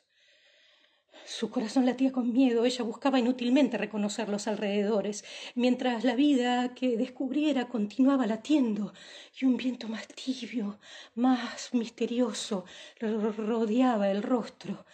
Su 1.30 1.52
corazón 1.52 1.86
latía 1.86 2.12
con 2.12 2.34
miedo, 2.34 2.66
ella 2.66 2.84
buscaba 2.84 3.20
inútilmente 3.20 3.78
reconocer 3.78 4.30
los 4.30 4.48
alrededores, 4.48 5.24
mientras 5.54 6.04
la 6.04 6.16
vida 6.16 6.74
que 6.74 6.98
descubriera 6.98 7.70
continuaba 7.70 8.26
latiendo, 8.26 8.94
y 9.40 9.46
un 9.46 9.56
viento 9.56 9.88
más 9.88 10.08
tibio, 10.08 10.80
más 11.14 11.72
misterioso, 11.76 12.66
rodeaba 13.00 14.10
el 14.10 14.24
rostro. 14.24 14.88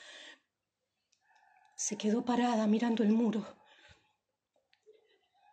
Se 1.77 1.97
quedó 1.97 2.25
parada 2.25 2.67
mirando 2.67 3.01
el 3.03 3.13
muro. 3.13 3.45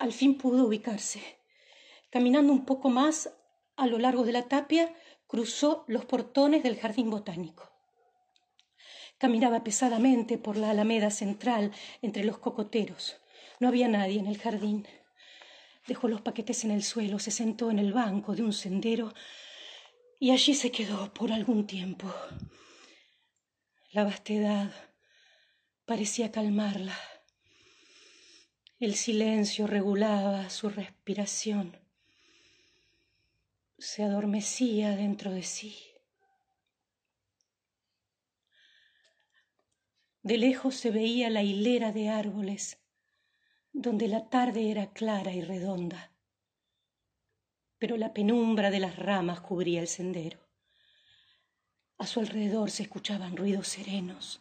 Al 0.01 0.13
fin 0.13 0.37
pudo 0.37 0.67
ubicarse. 0.67 1.23
Caminando 2.11 2.53
un 2.53 2.65
poco 2.65 2.91
más 2.91 3.31
a 3.77 3.87
lo 3.87 3.99
largo 3.99 4.25
de 4.25 4.33
la 4.33 4.49
tapia, 4.49 4.93
cruzó 5.29 5.85
los 5.87 6.05
portones 6.07 6.65
del 6.65 6.77
jardín 6.77 7.09
botánico. 7.09 7.72
Caminaba 9.23 9.63
pesadamente 9.63 10.37
por 10.37 10.57
la 10.57 10.71
alameda 10.71 11.11
central 11.13 11.71
entre 12.03 12.25
los 12.25 12.39
cocoteros. 12.39 13.21
No 13.61 13.69
había 13.69 13.87
nadie 13.87 14.19
en 14.19 14.27
el 14.27 14.37
jardín. 14.37 14.89
Dejó 15.87 16.09
los 16.09 16.23
paquetes 16.23 16.65
en 16.65 16.73
el 16.73 16.83
suelo, 16.83 17.21
se 17.21 17.31
sentó 17.31 17.71
en 17.71 17.79
el 17.79 17.93
banco 17.93 18.35
de 18.35 18.43
un 18.43 18.53
sendero 18.53 19.15
y 20.19 20.33
allí 20.33 20.55
se 20.55 20.73
quedó 20.73 21.15
por 21.15 21.31
algún 21.31 21.69
tiempo. 21.69 22.13
La 23.93 24.03
vastedad 24.03 24.73
parecía 25.85 26.33
calmarla. 26.33 26.99
El 28.81 28.97
silencio 28.97 29.69
regulaba 29.69 30.51
su 30.51 30.69
respiración 30.69 31.79
se 33.79 34.05
adormecía 34.05 34.97
dentro 34.97 35.33
de 35.33 35.43
sí. 35.43 35.92
De 40.23 40.39
lejos 40.39 40.77
se 40.77 40.93
veía 40.93 41.31
la 41.31 41.43
hilera 41.43 41.91
de 41.91 42.09
árboles, 42.09 42.79
donde 43.73 44.07
la 44.07 44.29
tarde 44.29 44.71
era 44.71 44.93
clara 44.93 45.33
y 45.33 45.41
redonda, 45.41 46.13
pero 47.79 47.97
la 47.97 48.13
penumbra 48.15 48.71
de 48.71 48.79
las 48.79 48.95
ramas 48.97 49.41
cubría 49.41 49.81
el 49.81 49.89
sendero. 49.89 50.39
A 51.99 52.07
su 52.07 52.21
alrededor 52.21 52.71
se 52.71 52.85
escuchaban 52.85 53.37
ruidos 53.37 53.67
serenos, 53.67 54.41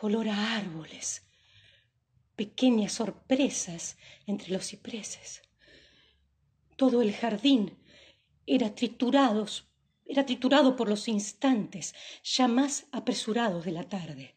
olor 0.00 0.28
a 0.28 0.56
árboles, 0.56 1.22
pequeñas 2.34 2.94
sorpresas 2.94 3.96
entre 4.26 4.50
los 4.50 4.66
cipreses. 4.66 5.42
Todo 6.76 7.00
el 7.00 7.14
jardín 7.14 7.78
era 8.44 8.74
triturados, 8.74 9.68
era 10.04 10.26
triturado 10.26 10.74
por 10.74 10.88
los 10.88 11.06
instantes 11.06 11.94
ya 12.24 12.48
más 12.48 12.86
apresurados 12.90 13.64
de 13.64 13.70
la 13.70 13.88
tarde. 13.88 14.33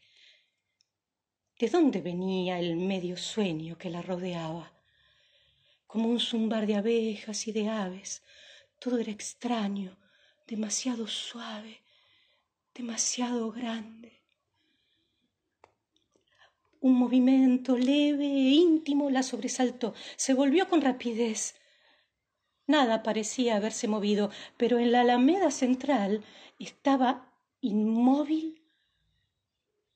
¿De 1.59 1.69
dónde 1.69 2.01
venía 2.01 2.59
el 2.59 2.75
medio 2.75 3.17
sueño 3.17 3.77
que 3.77 3.89
la 3.89 4.01
rodeaba? 4.01 4.73
Como 5.87 6.09
un 6.09 6.19
zumbar 6.19 6.67
de 6.67 6.75
abejas 6.75 7.47
y 7.47 7.51
de 7.51 7.69
aves, 7.69 8.23
todo 8.79 8.99
era 8.99 9.11
extraño, 9.11 9.97
demasiado 10.45 11.07
suave, 11.07 11.81
demasiado 12.75 13.51
grande. 13.51 14.21
Un 16.79 16.93
movimiento 16.93 17.75
leve 17.77 18.25
e 18.25 18.51
íntimo 18.51 19.09
la 19.09 19.23
sobresaltó, 19.23 19.95
se 20.15 20.33
volvió 20.33 20.69
con 20.69 20.81
rapidez, 20.81 21.55
Nada 22.67 23.01
parecía 23.01 23.55
haberse 23.55 23.87
movido, 23.87 24.29
pero 24.57 24.77
en 24.77 24.91
la 24.91 24.99
alameda 25.01 25.51
central 25.51 26.21
estaba 26.59 27.31
inmóvil 27.61 28.56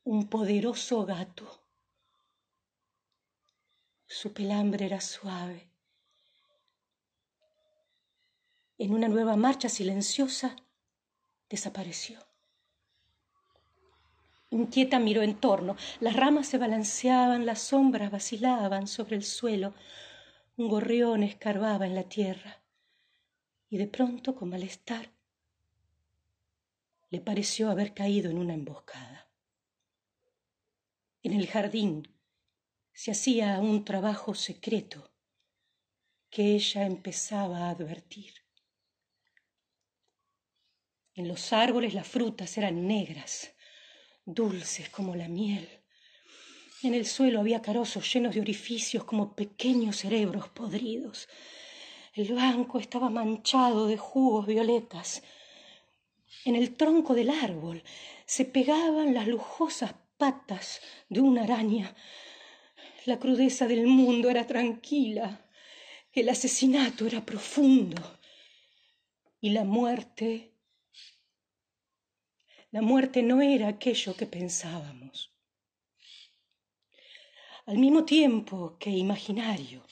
un 0.04 0.28
poderoso 0.28 1.06
gato. 1.06 1.64
Su 4.08 4.34
pelambre 4.34 4.86
era 4.86 5.00
suave. 5.00 5.70
En 8.78 8.94
una 8.94 9.08
nueva 9.08 9.36
marcha 9.36 9.70
silenciosa 9.70 10.56
desapareció. 11.50 12.20
Inquieta 14.50 15.00
miró 15.00 15.22
en 15.22 15.40
torno. 15.40 15.78
Las 16.00 16.16
ramas 16.16 16.48
se 16.48 16.58
balanceaban, 16.58 17.46
las 17.46 17.62
sombras 17.62 18.12
vacilaban 18.12 18.88
sobre 18.88 19.16
el 19.16 19.24
suelo. 19.24 19.74
Un 20.58 20.68
gorrión 20.68 21.24
escarbaba 21.24 21.86
en 21.86 21.96
la 21.96 22.04
tierra 22.04 22.62
y 23.70 23.78
de 23.78 23.88
pronto, 23.88 24.36
con 24.36 24.50
malestar, 24.50 25.10
le 27.10 27.22
pareció 27.22 27.70
haber 27.70 27.94
caído 27.94 28.30
en 28.30 28.38
una 28.38 28.54
emboscada. 28.54 29.21
En 31.24 31.34
el 31.34 31.48
jardín 31.48 32.08
se 32.94 33.12
hacía 33.12 33.60
un 33.60 33.86
trabajo 33.86 34.34
secreto 34.34 35.12
que 36.32 36.56
ella 36.56 36.86
empezaba 36.88 37.60
a 37.60 37.70
advertir. 37.70 38.34
En 41.14 41.28
los 41.28 41.54
árboles 41.54 41.94
las 41.94 42.08
frutas 42.08 42.58
eran 42.58 42.88
negras, 42.88 43.54
dulces 44.26 44.90
como 44.90 45.16
la 45.16 45.28
miel. 45.28 45.70
En 46.82 46.96
el 46.96 47.06
suelo 47.06 47.40
había 47.40 47.62
carozos 47.62 48.12
llenos 48.12 48.34
de 48.34 48.42
orificios 48.42 49.04
como 49.04 49.36
pequeños 49.36 49.98
cerebros 49.98 50.50
podridos. 50.50 51.30
El 52.14 52.34
banco 52.34 52.80
estaba 52.80 53.12
manchado 53.12 53.86
de 53.86 53.98
jugos 53.98 54.48
violetas. 54.48 55.22
En 56.46 56.56
el 56.56 56.76
tronco 56.76 57.14
del 57.14 57.30
árbol 57.30 57.84
se 58.26 58.46
pegaban 58.46 59.14
las 59.14 59.28
lujosas 59.28 59.94
patas 60.22 60.82
de 61.10 61.20
una 61.20 61.42
araña. 61.46 61.96
La 63.06 63.18
crudeza 63.18 63.68
del 63.68 63.88
mundo 63.88 64.30
era 64.30 64.46
tranquila, 64.46 65.50
el 66.14 66.30
asesinato 66.30 67.08
era 67.08 67.26
profundo 67.26 68.20
y 69.40 69.50
la 69.50 69.64
muerte, 69.64 70.54
la 72.70 72.84
muerte 72.84 73.24
no 73.24 73.42
era 73.42 73.70
aquello 73.70 74.16
que 74.16 74.28
pensábamos. 74.28 75.34
Al 77.66 77.80
mismo 77.80 78.06
tiempo 78.06 78.78
que 78.78 78.92
imaginario, 78.92 79.84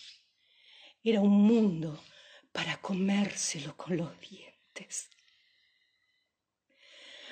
era 1.04 1.22
un 1.22 1.42
mundo 1.42 2.04
para 2.52 2.80
comérselo 2.80 3.76
con 3.76 3.98
los 3.98 4.12
dientes 4.22 5.10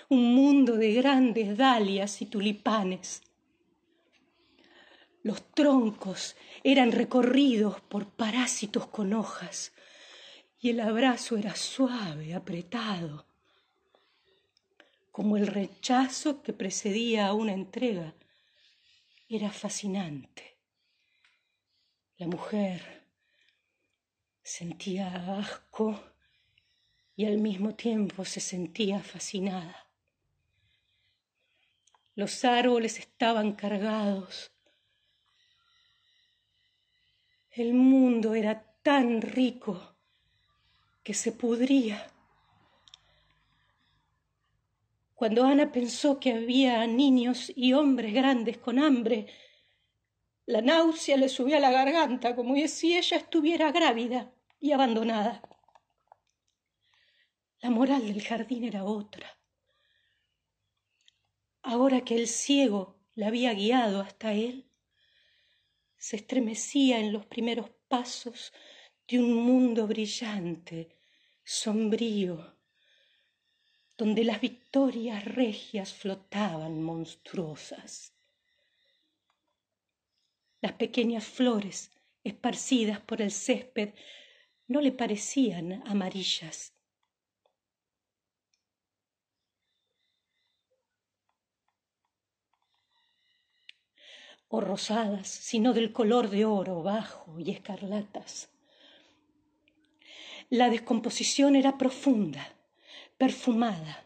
un 0.10 0.34
mundo 0.34 0.78
de 0.78 0.94
grandes 0.94 1.58
dalias 1.58 2.22
y 2.22 2.28
tulipanes. 2.28 3.24
Los 5.22 5.52
troncos 5.52 6.38
eran 6.64 6.94
recorridos 6.94 7.82
por 7.82 8.10
parásitos 8.10 8.88
con 8.88 9.14
hojas 9.14 9.74
y 10.60 10.70
el 10.70 10.80
abrazo 10.80 11.36
era 11.36 11.56
suave, 11.56 12.34
apretado, 12.34 13.28
como 15.12 15.36
el 15.36 15.48
rechazo 15.48 16.42
que 16.42 16.54
precedía 16.54 17.28
a 17.28 17.34
una 17.34 17.54
entrega. 17.54 18.16
Era 19.28 19.52
fascinante. 19.52 20.58
La 22.18 22.28
mujer 22.28 23.04
sentía 24.42 25.38
asco 25.38 26.00
y 27.18 27.26
al 27.26 27.40
mismo 27.40 27.76
tiempo 27.76 28.24
se 28.24 28.40
sentía 28.40 29.02
fascinada. 29.02 29.87
Los 32.18 32.44
árboles 32.46 32.98
estaban 32.98 33.52
cargados. 33.52 34.52
El 37.52 37.76
mundo 37.76 38.34
era 38.34 38.60
tan 38.82 39.22
rico 39.22 39.96
que 41.04 41.14
se 41.14 41.32
pudría. 41.32 42.12
Cuando 45.14 45.44
Ana 45.44 45.72
pensó 45.72 46.20
que 46.20 46.34
había 46.34 46.88
niños 46.88 47.52
y 47.56 47.74
hombres 47.74 48.16
grandes 48.16 48.58
con 48.58 48.80
hambre, 48.80 49.28
la 50.48 50.64
náusea 50.64 51.18
le 51.18 51.30
subió 51.30 51.58
a 51.58 51.60
la 51.60 51.70
garganta 51.70 52.36
como 52.36 52.56
si 52.68 52.98
ella 52.98 53.18
estuviera 53.18 53.72
grávida 53.72 54.34
y 54.60 54.72
abandonada. 54.72 55.44
La 57.62 57.70
moral 57.70 58.08
del 58.08 58.24
jardín 58.24 58.64
era 58.64 58.86
otra 58.86 59.37
ahora 61.68 62.06
que 62.06 62.16
el 62.16 62.30
ciego 62.30 62.96
la 63.14 63.28
había 63.28 63.54
guiado 63.54 64.00
hasta 64.00 64.32
él, 64.32 64.72
se 65.98 66.16
estremecía 66.16 66.98
en 67.00 67.12
los 67.12 67.26
primeros 67.26 67.70
pasos 67.90 68.54
de 69.06 69.20
un 69.20 69.34
mundo 69.34 69.86
brillante, 69.86 70.96
sombrío, 71.44 72.56
donde 73.98 74.24
las 74.24 74.40
victorias 74.40 75.26
regias 75.26 75.92
flotaban 75.92 76.82
monstruosas. 76.82 78.14
Las 80.62 80.72
pequeñas 80.72 81.26
flores 81.26 81.92
esparcidas 82.24 83.02
por 83.02 83.22
el 83.22 83.32
césped 83.32 83.94
no 84.68 84.80
le 84.80 84.94
parecían 84.94 85.84
amarillas, 85.86 86.77
o 94.50 94.62
rosadas, 94.62 95.28
sino 95.28 95.74
del 95.74 95.92
color 95.92 96.30
de 96.30 96.46
oro 96.46 96.82
bajo 96.84 97.40
y 97.40 97.52
escarlatas. 97.52 98.50
La 100.50 100.70
descomposición 100.70 101.56
era 101.56 101.78
profunda, 101.78 102.56
perfumada, 103.18 104.06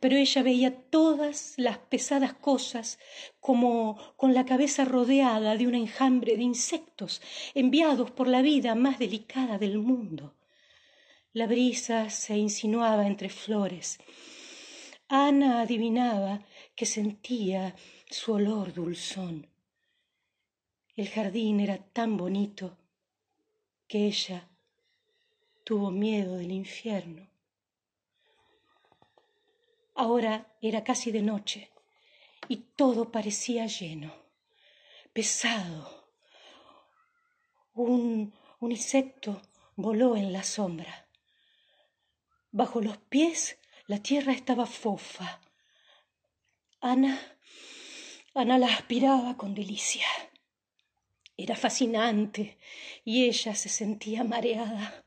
pero 0.00 0.16
ella 0.16 0.42
veía 0.42 0.74
todas 0.74 1.54
las 1.58 1.78
pesadas 1.78 2.32
cosas 2.32 2.98
como 3.40 3.98
con 4.16 4.32
la 4.32 4.46
cabeza 4.46 4.84
rodeada 4.84 5.56
de 5.56 5.66
un 5.66 5.74
enjambre 5.74 6.36
de 6.36 6.42
insectos 6.42 7.20
enviados 7.54 8.10
por 8.10 8.28
la 8.28 8.40
vida 8.40 8.74
más 8.74 8.98
delicada 8.98 9.58
del 9.58 9.78
mundo. 9.78 10.34
La 11.34 11.46
brisa 11.46 12.10
se 12.10 12.36
insinuaba 12.36 13.06
entre 13.06 13.28
flores. 13.28 13.98
Ana 15.08 15.60
adivinaba 15.60 16.40
que 16.74 16.86
sentía 16.86 17.74
su 18.10 18.32
olor 18.32 18.72
dulzón. 18.72 19.51
El 20.94 21.08
jardín 21.08 21.60
era 21.60 21.78
tan 21.78 22.18
bonito 22.18 22.76
que 23.88 24.06
ella 24.06 24.48
tuvo 25.64 25.90
miedo 25.90 26.36
del 26.36 26.52
infierno. 26.52 27.28
Ahora 29.94 30.54
era 30.60 30.84
casi 30.84 31.10
de 31.10 31.22
noche 31.22 31.70
y 32.48 32.56
todo 32.56 33.10
parecía 33.10 33.66
lleno, 33.66 34.14
pesado. 35.14 36.08
Un, 37.74 38.34
insecto 38.60 39.40
voló 39.76 40.16
en 40.16 40.32
la 40.32 40.42
sombra. 40.42 41.08
Bajo 42.50 42.82
los 42.82 42.98
pies 42.98 43.58
la 43.86 44.02
tierra 44.02 44.32
estaba 44.32 44.66
fofa. 44.66 45.40
Ana, 46.80 47.18
Ana 48.34 48.58
la 48.58 48.66
aspiraba 48.66 49.36
con 49.38 49.54
delicia. 49.54 50.06
Era 51.36 51.56
fascinante 51.56 52.58
y 53.04 53.24
ella 53.24 53.54
se 53.54 53.68
sentía 53.68 54.22
mareada. 54.22 55.04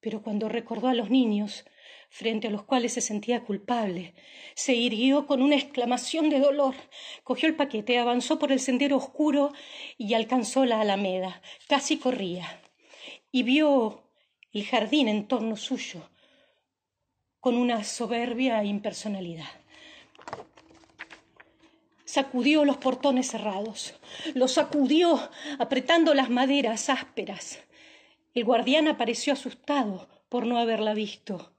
Pero 0.00 0.22
cuando 0.22 0.48
recordó 0.48 0.88
a 0.88 0.94
los 0.94 1.10
niños, 1.10 1.64
frente 2.08 2.48
a 2.48 2.50
los 2.50 2.64
cuales 2.64 2.92
se 2.92 3.00
sentía 3.00 3.44
culpable, 3.44 4.14
se 4.54 4.74
irguió 4.74 5.26
con 5.26 5.42
una 5.42 5.56
exclamación 5.56 6.30
de 6.30 6.40
dolor, 6.40 6.74
cogió 7.24 7.48
el 7.48 7.56
paquete, 7.56 7.98
avanzó 7.98 8.38
por 8.38 8.52
el 8.52 8.60
sendero 8.60 8.96
oscuro 8.96 9.52
y 9.96 10.14
alcanzó 10.14 10.64
la 10.64 10.80
alameda. 10.80 11.42
Casi 11.66 11.98
corría 11.98 12.62
y 13.32 13.42
vio 13.42 14.10
el 14.52 14.64
jardín 14.64 15.08
en 15.08 15.26
torno 15.26 15.56
suyo 15.56 16.10
con 17.40 17.56
una 17.56 17.84
soberbia 17.84 18.62
impersonalidad 18.64 19.57
sacudió 22.08 22.64
los 22.64 22.78
portones 22.78 23.30
cerrados, 23.30 23.92
los 24.34 24.52
sacudió 24.52 25.30
apretando 25.58 26.14
las 26.14 26.30
maderas 26.30 26.88
ásperas. 26.88 27.58
El 28.32 28.44
guardián 28.44 28.88
apareció 28.88 29.34
asustado 29.34 30.08
por 30.30 30.46
no 30.46 30.58
haberla 30.58 30.94
visto. 30.94 31.52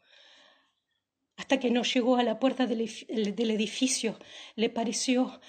Hasta 1.38 1.60
que 1.60 1.70
no 1.70 1.84
llegó 1.84 2.16
a 2.18 2.24
la 2.24 2.40
puerta 2.40 2.66
del, 2.66 2.82
edificio, 2.82 4.18
le 4.56 4.72
pareció 4.72 5.40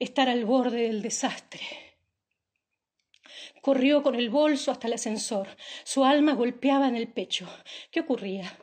estar 0.00 0.28
al 0.28 0.44
borde 0.44 0.88
del 0.88 1.02
desastre. 1.02 1.60
Corrió 3.62 4.02
con 4.02 4.16
el 4.16 4.28
bolso 4.28 4.72
hasta 4.72 4.88
el 4.88 4.94
ascensor. 4.94 5.46
Su 5.84 6.04
alma 6.04 6.32
golpeaba 6.34 6.88
en 6.88 6.96
el 6.96 7.06
pecho. 7.06 7.48
¿Qué 7.92 8.00
ocurría? 8.00 8.58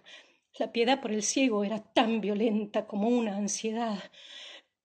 La 0.60 0.74
piedad 0.74 1.00
por 1.00 1.14
el 1.14 1.24
ciego 1.24 1.64
era 1.64 1.80
tan 1.80 2.20
violenta 2.20 2.86
como 2.86 3.08
una 3.08 3.38
ansiedad 3.38 4.04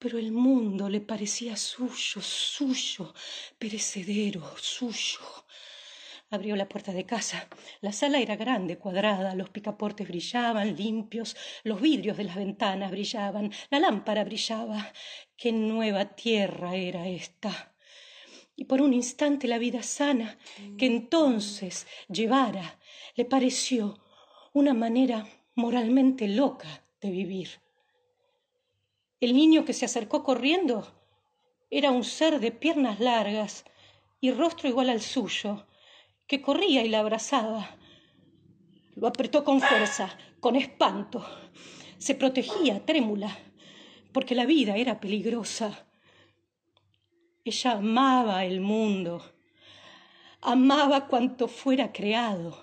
pero 0.00 0.18
el 0.18 0.32
mundo 0.32 0.88
le 0.88 1.02
parecía 1.02 1.56
suyo, 1.56 2.22
suyo, 2.22 3.12
perecedero, 3.58 4.42
suyo. 4.56 5.20
Abrió 6.30 6.56
la 6.56 6.68
puerta 6.68 6.92
de 6.92 7.04
casa. 7.04 7.48
La 7.82 7.92
sala 7.92 8.18
era 8.18 8.34
grande, 8.34 8.78
cuadrada, 8.78 9.34
los 9.34 9.50
picaportes 9.50 10.08
brillaban, 10.08 10.74
limpios, 10.74 11.36
los 11.64 11.82
vidrios 11.82 12.16
de 12.16 12.24
las 12.24 12.36
ventanas 12.36 12.90
brillaban, 12.90 13.52
la 13.68 13.78
lámpara 13.78 14.24
brillaba. 14.24 14.90
Qué 15.36 15.52
nueva 15.52 16.16
tierra 16.16 16.76
era 16.76 17.06
esta. 17.06 17.74
Y 18.56 18.64
por 18.64 18.80
un 18.80 18.94
instante 18.94 19.48
la 19.48 19.58
vida 19.58 19.82
sana 19.82 20.38
que 20.78 20.86
entonces 20.86 21.86
llevara 22.08 22.78
le 23.16 23.26
pareció 23.26 23.98
una 24.54 24.72
manera 24.72 25.26
moralmente 25.54 26.26
loca 26.26 26.86
de 27.02 27.10
vivir. 27.10 27.50
El 29.20 29.35
niño 29.35 29.66
que 29.66 29.74
se 29.74 29.85
acercó 29.85 30.24
corriendo 30.24 30.90
era 31.70 31.90
un 31.90 32.04
ser 32.04 32.40
de 32.40 32.52
piernas 32.52 33.00
largas 33.00 33.66
y 34.18 34.33
rostro 34.33 34.68
igual 34.68 34.88
al 34.88 35.02
suyo, 35.02 35.66
que 36.26 36.40
corría 36.40 36.83
y 36.85 36.88
la 36.88 37.00
abrazaba. 37.00 37.76
Lo 38.94 39.06
apretó 39.06 39.44
con 39.44 39.61
fuerza, 39.61 40.16
con 40.40 40.56
espanto. 40.56 41.24
Se 41.98 42.14
protegía, 42.14 42.87
trémula, 42.87 43.37
porque 44.12 44.35
la 44.35 44.46
vida 44.46 44.76
era 44.76 45.00
peligrosa. 45.00 45.87
Ella 47.44 47.72
amaba 47.72 48.46
el 48.46 48.62
mundo, 48.62 49.22
amaba 50.40 51.09
cuanto 51.09 51.46
fuera 51.46 51.92
creado, 51.92 52.59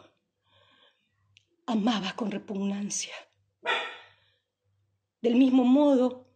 amaba 1.67 2.13
con 2.15 2.31
repugnancia. 2.31 3.13
Del 5.21 5.35
mismo 5.35 5.63
modo, 5.63 6.26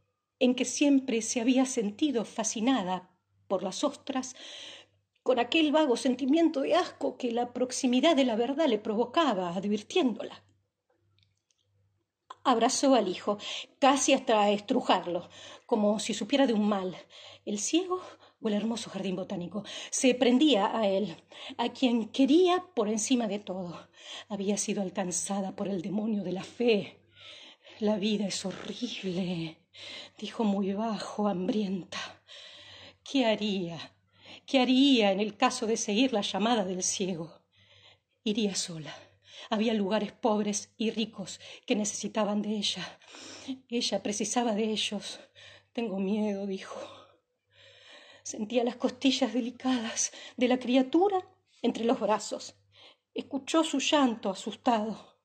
en 0.41 0.55
que 0.55 0.65
siempre 0.65 1.21
se 1.21 1.39
había 1.39 1.65
sentido 1.65 2.25
fascinada 2.25 3.11
por 3.47 3.61
las 3.61 3.83
ostras, 3.83 4.35
con 5.21 5.37
aquel 5.37 5.71
vago 5.71 5.95
sentimiento 5.97 6.61
de 6.61 6.73
asco 6.73 7.15
que 7.15 7.31
la 7.31 7.53
proximidad 7.53 8.15
de 8.15 8.25
la 8.25 8.35
verdad 8.35 8.67
le 8.67 8.79
provocaba, 8.79 9.55
advirtiéndola. 9.55 10.43
Abrazó 12.43 12.95
al 12.95 13.07
hijo, 13.07 13.37
casi 13.77 14.13
hasta 14.13 14.49
estrujarlo, 14.49 15.29
como 15.67 15.99
si 15.99 16.15
supiera 16.15 16.47
de 16.47 16.53
un 16.53 16.67
mal. 16.67 16.97
El 17.45 17.59
ciego 17.59 18.01
o 18.41 18.47
el 18.47 18.55
hermoso 18.55 18.89
jardín 18.89 19.15
botánico 19.15 19.63
se 19.91 20.15
prendía 20.15 20.75
a 20.75 20.87
él, 20.87 21.17
a 21.59 21.69
quien 21.69 22.09
quería 22.09 22.65
por 22.73 22.89
encima 22.89 23.27
de 23.27 23.37
todo. 23.37 23.89
Había 24.27 24.57
sido 24.57 24.81
alcanzada 24.81 25.55
por 25.55 25.67
el 25.67 25.83
demonio 25.83 26.23
de 26.23 26.31
la 26.31 26.43
fe. 26.43 26.97
La 27.79 27.97
vida 27.97 28.25
es 28.25 28.43
horrible, 28.43 29.60
dijo 30.17 30.43
muy 30.43 30.73
bajo, 30.73 31.27
hambrienta. 31.27 32.21
¿Qué 33.03 33.25
haría? 33.25 33.93
¿Qué 34.45 34.59
haría 34.59 35.11
en 35.11 35.19
el 35.19 35.37
caso 35.37 35.67
de 35.67 35.77
seguir 35.77 36.13
la 36.13 36.21
llamada 36.21 36.63
del 36.65 36.83
ciego? 36.83 37.41
Iría 38.23 38.55
sola. 38.55 38.95
Había 39.49 39.73
lugares 39.73 40.11
pobres 40.11 40.73
y 40.77 40.91
ricos 40.91 41.39
que 41.65 41.75
necesitaban 41.75 42.41
de 42.41 42.51
ella. 42.57 42.99
Ella 43.69 44.03
precisaba 44.03 44.53
de 44.53 44.65
ellos. 44.65 45.19
Tengo 45.73 45.99
miedo, 45.99 46.45
dijo. 46.45 46.79
Sentía 48.23 48.63
las 48.63 48.75
costillas 48.75 49.33
delicadas 49.33 50.11
de 50.37 50.47
la 50.47 50.59
criatura 50.59 51.27
entre 51.61 51.85
los 51.85 51.99
brazos. 51.99 52.55
Escuchó 53.13 53.63
su 53.63 53.79
llanto 53.79 54.29
asustado. 54.29 55.19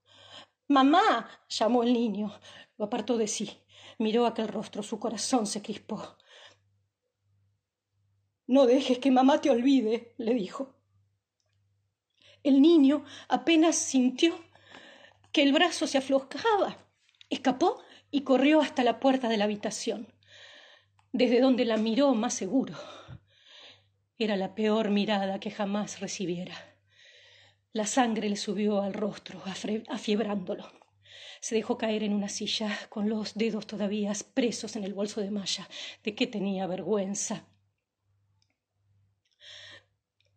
Mamá. 0.69 1.31
llamó 1.49 1.83
el 1.83 1.93
niño. 1.93 2.33
Lo 2.79 2.87
apartó 2.87 3.17
de 3.17 3.29
sí. 3.29 3.51
Miró 3.99 4.27
aquel 4.27 4.49
rostro. 4.49 4.83
Su 4.83 4.99
corazón 4.99 5.47
se 5.47 5.63
crispó. 5.63 6.17
No 8.47 8.67
dejes 8.67 8.99
que 8.99 9.11
mamá 9.11 9.41
te 9.41 9.51
olvide, 9.51 10.15
le 10.19 10.35
dijo. 10.35 10.75
El 12.43 12.63
niño 12.63 13.05
apenas 13.29 13.75
sintió 13.77 14.39
que 15.33 15.43
el 15.43 15.53
brazo 15.53 15.87
se 15.87 15.99
aflojaba. 15.99 16.79
Escapó 17.29 17.83
y 18.11 18.23
corrió 18.23 18.61
hasta 18.61 18.85
la 18.85 19.01
puerta 19.01 19.29
de 19.29 19.37
la 19.37 19.45
habitación, 19.45 20.15
desde 21.13 21.41
donde 21.41 21.65
la 21.65 21.77
miró 21.77 22.15
más 22.15 22.35
seguro. 22.35 22.75
Era 24.17 24.37
la 24.37 24.55
peor 24.55 24.91
mirada 24.91 25.41
que 25.41 25.51
jamás 25.51 25.99
recibiera. 26.01 26.55
La 27.73 27.85
sangre 27.85 28.31
le 28.31 28.37
subió 28.37 28.81
al 28.81 28.95
rostro, 28.95 29.43
afiebrándolo. 29.89 30.71
Se 31.41 31.55
dejó 31.55 31.77
caer 31.79 32.03
en 32.03 32.13
una 32.13 32.29
silla, 32.29 32.77
con 32.89 33.09
los 33.09 33.35
dedos 33.35 33.67
todavía 33.67 34.13
presos 34.35 34.77
en 34.77 34.85
el 34.85 34.95
bolso 34.95 35.21
de 35.21 35.31
malla. 35.31 35.69
¿De 36.03 36.15
qué 36.15 36.27
tenía 36.27 36.67
vergüenza? 36.67 37.47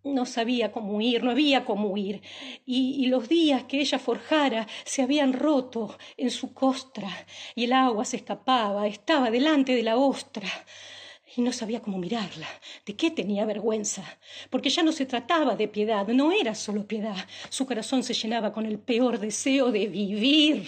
No 0.04 0.26
sabía 0.26 0.72
cómo 0.72 0.96
huir, 0.98 1.24
no 1.24 1.32
había 1.32 1.66
cómo 1.66 1.90
huir, 1.90 2.22
y, 2.66 2.96
y, 3.04 3.08
los 3.08 3.28
días 3.28 3.66
que 3.66 3.82
ella 3.82 4.00
forjara 4.00 4.66
se 4.86 5.02
habían 5.02 5.34
roto 5.34 5.98
en 6.16 6.32
su 6.32 6.54
costra, 6.54 7.10
y 7.54 7.66
el 7.66 7.74
agua 7.74 8.06
se 8.06 8.18
escapaba, 8.18 8.88
estaba 8.88 9.30
delante 9.30 9.76
de 9.76 9.84
la 9.84 9.98
ostra, 9.98 10.48
y 11.36 11.42
no 11.42 11.52
sabía 11.52 11.82
cómo 11.82 11.98
mirarla. 11.98 12.48
¿De 12.86 12.96
qué 12.96 13.12
tenía 13.12 13.46
vergüenza? 13.46 14.04
Porque 14.50 14.70
ya 14.70 14.84
no 14.84 14.92
se 14.92 15.06
trataba 15.06 15.56
de 15.56 15.68
piedad, 15.68 16.08
no 16.08 16.32
era 16.32 16.56
solo 16.56 16.88
piedad, 16.88 17.28
su 17.50 17.66
corazón 17.66 18.04
se 18.04 18.14
llenaba 18.14 18.52
con 18.52 18.66
el 18.66 18.80
peor 18.80 19.20
deseo 19.20 19.72
de 19.72 19.88
vivir. 19.88 20.68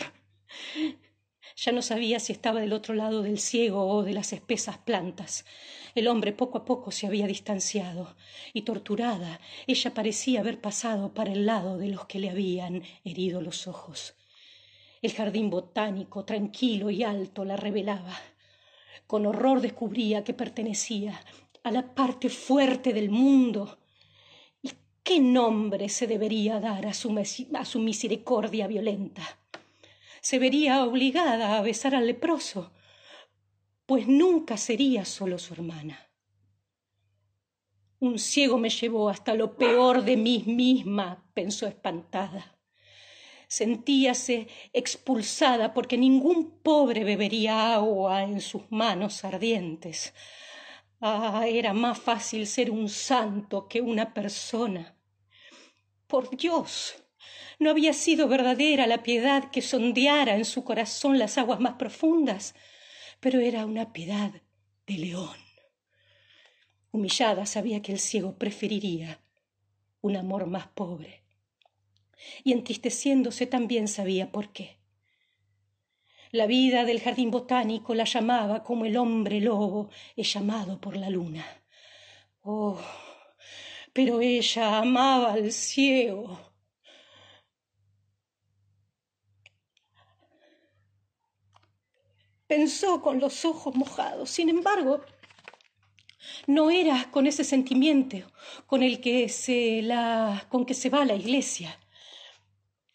Ya 1.55 1.71
no 1.71 1.81
sabía 1.81 2.19
si 2.19 2.33
estaba 2.33 2.59
del 2.59 2.73
otro 2.73 2.95
lado 2.95 3.21
del 3.21 3.39
ciego 3.39 3.85
o 3.87 4.03
de 4.03 4.13
las 4.13 4.33
espesas 4.33 4.77
plantas. 4.77 5.45
El 5.93 6.07
hombre 6.07 6.31
poco 6.31 6.59
a 6.59 6.65
poco 6.65 6.91
se 6.91 7.07
había 7.07 7.27
distanciado, 7.27 8.15
y 8.53 8.61
torturada, 8.61 9.39
ella 9.67 9.93
parecía 9.93 10.39
haber 10.39 10.61
pasado 10.61 11.13
para 11.13 11.33
el 11.33 11.45
lado 11.45 11.77
de 11.77 11.89
los 11.89 12.05
que 12.05 12.19
le 12.19 12.29
habían 12.29 12.83
herido 13.03 13.41
los 13.41 13.67
ojos. 13.67 14.15
El 15.01 15.13
jardín 15.13 15.49
botánico, 15.49 16.23
tranquilo 16.25 16.89
y 16.89 17.03
alto, 17.03 17.43
la 17.43 17.57
revelaba. 17.57 18.17
Con 19.11 19.25
horror 19.25 19.59
descubría 19.59 20.23
que 20.23 20.33
pertenecía 20.33 21.19
a 21.63 21.69
la 21.71 21.93
parte 21.93 22.29
fuerte 22.29 22.93
del 22.93 23.09
mundo. 23.09 23.77
¿Y 24.61 24.71
qué 25.03 25.19
nombre 25.19 25.89
se 25.89 26.07
debería 26.07 26.61
dar 26.61 26.85
a 26.87 26.93
su, 26.93 27.09
a 27.53 27.65
su 27.65 27.79
misericordia 27.79 28.67
violenta? 28.67 29.21
Se 30.21 30.39
vería 30.39 30.85
obligada 30.85 31.57
a 31.57 31.61
besar 31.61 31.93
al 31.93 32.07
leproso, 32.07 32.71
pues 33.85 34.07
nunca 34.07 34.55
sería 34.55 35.03
solo 35.03 35.39
su 35.39 35.55
hermana. 35.55 35.99
Un 37.99 38.17
ciego 38.17 38.57
me 38.57 38.69
llevó 38.69 39.09
hasta 39.09 39.33
lo 39.33 39.57
peor 39.57 40.05
de 40.05 40.15
mí 40.15 40.45
misma, 40.47 41.29
pensó 41.33 41.67
espantada. 41.67 42.60
Sentíase 43.59 44.37
expulsada 44.81 45.65
porque 45.75 45.97
ningún 45.97 46.39
pobre 46.67 47.03
bebería 47.03 47.73
agua 47.75 48.23
en 48.23 48.39
sus 48.39 48.63
manos 48.71 49.25
ardientes. 49.25 50.13
Ah, 51.01 51.45
era 51.47 51.73
más 51.73 51.97
fácil 51.99 52.47
ser 52.47 52.71
un 52.71 52.87
santo 52.87 53.67
que 53.67 53.81
una 53.81 54.13
persona. 54.13 54.95
Por 56.07 56.23
Dios, 56.37 56.95
no 57.59 57.69
había 57.69 57.93
sido 57.93 58.27
verdadera 58.27 58.87
la 58.87 59.03
piedad 59.03 59.51
que 59.51 59.61
sondeara 59.61 60.35
en 60.35 60.45
su 60.45 60.63
corazón 60.63 61.19
las 61.19 61.37
aguas 61.37 61.59
más 61.59 61.73
profundas 61.73 62.55
pero 63.21 63.39
era 63.39 63.65
una 63.65 63.93
piedad 63.93 64.31
de 64.87 64.97
león. 64.97 65.37
Humillada 66.91 67.45
sabía 67.45 67.81
que 67.81 67.93
el 67.93 67.99
ciego 67.99 68.37
preferiría 68.37 69.21
un 70.01 70.17
amor 70.17 70.47
más 70.47 70.67
pobre. 70.67 71.20
Y 72.43 72.53
entristeciéndose 72.53 73.45
también 73.47 73.87
sabía 73.87 74.31
por 74.31 74.51
qué. 74.51 74.79
La 76.31 76.45
vida 76.45 76.85
del 76.85 77.01
jardín 77.01 77.29
botánico 77.29 77.93
la 77.93 78.05
llamaba 78.05 78.63
como 78.63 78.85
el 78.85 78.95
hombre 78.97 79.41
lobo 79.41 79.89
es 80.15 80.33
llamado 80.33 80.79
por 80.79 80.95
la 80.95 81.09
luna. 81.09 81.45
Oh, 82.41 82.79
pero 83.93 84.21
ella 84.21 84.79
amaba 84.79 85.33
al 85.33 85.51
ciego 85.51 86.51
pensó 92.51 93.01
con 93.01 93.21
los 93.21 93.45
ojos 93.45 93.73
mojados. 93.75 94.29
Sin 94.29 94.49
embargo, 94.49 95.05
no 96.47 96.69
era 96.69 97.09
con 97.09 97.25
ese 97.25 97.45
sentimiento 97.45 98.17
con 98.65 98.83
el 98.83 98.99
que 98.99 99.29
se 99.29 99.81
la 99.81 100.47
con 100.49 100.65
que 100.65 100.73
se 100.73 100.89
va 100.89 101.03
a 101.03 101.05
la 101.05 101.15
iglesia. 101.15 101.79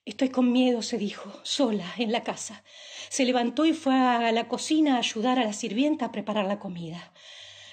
Estoy 0.07 0.29
con 0.29 0.53
miedo, 0.53 0.83
se 0.83 0.99
dijo, 0.99 1.33
sola 1.42 1.92
en 1.99 2.12
la 2.12 2.23
casa. 2.23 2.62
Se 3.09 3.25
levantó 3.25 3.66
y 3.66 3.73
fue 3.73 3.95
a 3.95 4.31
la 4.31 4.47
cocina 4.47 4.95
a 4.95 4.99
ayudar 4.99 5.40
a 5.40 5.45
la 5.45 5.53
sirvienta 5.53 6.07
a 6.07 6.12
preparar 6.12 6.47
la 6.47 6.61
comida. 6.61 7.12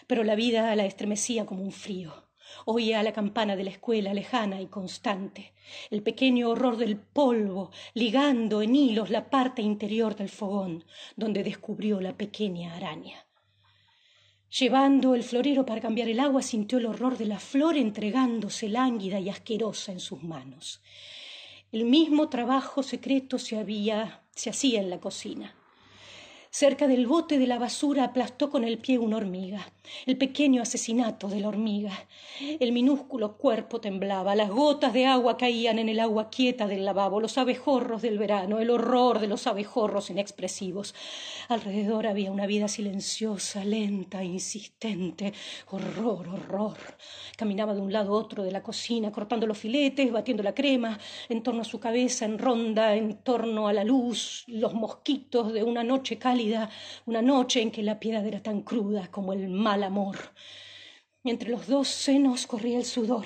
Pero 0.08 0.24
la 0.24 0.34
vida 0.34 0.76
la 0.76 0.84
estremecía 0.84 1.46
como 1.46 1.62
un 1.62 1.72
frío. 1.72 2.28
Oía 2.66 3.04
la 3.04 3.14
campana 3.14 3.56
de 3.56 3.66
la 3.66 3.70
escuela 3.70 4.16
lejana 4.16 4.62
y 4.62 4.66
constante, 4.66 5.54
el 5.92 6.02
pequeño 6.02 6.50
horror 6.50 6.78
del 6.78 6.98
polvo 6.98 7.70
ligando 7.94 8.64
en 8.64 8.76
hilos 8.76 9.12
la 9.12 9.30
parte 9.30 9.62
interior 9.62 10.16
del 10.16 10.30
fogón, 10.30 10.86
donde 11.16 11.44
descubrió 11.44 12.02
la 12.02 12.18
pequeña 12.18 12.76
araña. 12.76 13.28
Llevando 14.60 15.14
el 15.14 15.24
florero 15.24 15.68
para 15.68 15.82
cambiar 15.82 16.10
el 16.10 16.20
agua, 16.20 16.42
sintió 16.42 16.80
el 16.80 16.88
horror 16.88 17.16
de 17.16 17.28
la 17.28 17.38
flor 17.38 17.78
entregándose 17.78 18.70
lánguida 18.70 19.20
y 19.20 19.30
asquerosa 19.30 19.92
en 19.92 20.00
sus 20.00 20.24
manos. 20.24 20.82
El 21.74 21.86
mismo 21.86 22.30
trabajo 22.30 22.84
secreto 22.84 23.40
se 23.40 23.58
había 23.58 24.22
se 24.36 24.52
hacía 24.52 24.80
en 24.80 24.92
la 24.92 25.00
cocina. 25.00 25.56
Cerca 26.56 26.88
del 26.88 27.08
bote 27.08 27.40
de 27.40 27.48
la 27.48 27.58
basura 27.58 28.04
aplastó 28.04 28.52
con 28.52 28.64
el 28.64 28.78
pie 28.78 29.00
una 29.00 29.18
hormiga, 29.18 29.74
el 30.06 30.20
pequeño 30.20 30.62
asesinato 30.62 31.28
de 31.28 31.40
la 31.40 31.48
hormiga. 31.48 32.06
El 32.60 32.72
minúsculo 32.74 33.38
cuerpo 33.38 33.82
temblaba, 33.82 34.36
las 34.36 34.52
gotas 34.52 34.94
de 34.94 35.08
agua 35.08 35.36
caían 35.36 35.80
en 35.80 35.90
el 35.90 36.00
agua 36.00 36.30
quieta 36.30 36.68
del 36.68 36.86
lavabo, 36.86 37.20
los 37.20 37.40
abejorros 37.40 38.04
del 38.04 38.20
verano, 38.20 38.60
el 38.60 38.70
horror 38.70 39.18
de 39.18 39.26
los 39.26 39.48
abejorros 39.48 40.12
inexpresivos. 40.12 40.94
Alrededor 41.50 42.06
había 42.06 42.32
una 42.32 42.46
vida 42.46 42.68
silenciosa, 42.68 43.66
lenta, 43.66 44.24
insistente. 44.24 45.34
Horror, 45.72 46.28
horror. 46.28 46.78
Caminaba 47.36 47.74
de 47.74 47.82
un 47.82 47.92
lado 47.92 48.14
a 48.14 48.20
otro 48.20 48.44
de 48.44 48.52
la 48.52 48.62
cocina, 48.62 49.12
cortando 49.12 49.48
los 49.48 49.58
filetes, 49.58 50.12
batiendo 50.12 50.44
la 50.44 50.54
crema, 50.54 51.00
en 51.30 51.42
torno 51.42 51.62
a 51.62 51.66
su 51.66 51.80
cabeza, 51.80 52.26
en 52.26 52.38
ronda, 52.38 52.96
en 52.96 53.16
torno 53.24 53.68
a 53.68 53.74
la 53.74 53.84
luz, 53.84 54.44
los 54.46 54.76
mosquitos 54.76 55.52
de 55.52 55.64
una 55.64 55.84
noche 55.84 56.20
cálida 56.20 56.43
una 57.06 57.22
noche 57.22 57.62
en 57.62 57.72
que 57.72 57.84
la 57.84 58.00
piedad 58.00 58.26
era 58.26 58.42
tan 58.42 58.62
cruda 58.62 59.10
como 59.12 59.34
el 59.34 59.50
mal 59.50 59.84
amor. 59.84 60.18
Entre 61.24 61.50
los 61.50 61.68
dos 61.68 61.88
senos 61.88 62.48
corría 62.48 62.78
el 62.78 62.86
sudor, 62.86 63.26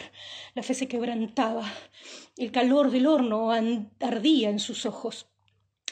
la 0.54 0.62
fe 0.62 0.76
se 0.76 0.88
quebrantaba, 0.88 1.66
el 2.38 2.52
calor 2.52 2.92
del 2.92 3.08
horno 3.08 3.52
ardía 4.00 4.50
en 4.50 4.60
sus 4.60 4.86
ojos. 4.86 5.28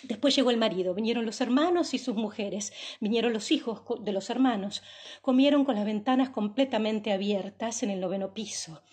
Después 0.03 0.35
llegó 0.35 0.51
el 0.51 0.57
marido, 0.57 0.93
vinieron 0.93 1.25
los 1.25 1.41
hermanos 1.41 1.95
y 1.95 1.97
sus 1.97 2.15
mujeres, 2.15 2.73
vinieron 2.99 3.33
los 3.33 3.51
hijos 3.51 3.81
de 4.03 4.11
los 4.11 4.29
hermanos, 4.29 4.83
comieron 5.21 5.65
con 5.65 5.75
las 5.75 5.85
ventanas 5.85 6.29
completamente 6.29 7.11
abiertas 7.11 7.81
en 7.81 7.89
el 7.89 7.99
noveno 7.99 8.33
piso. 8.33 8.83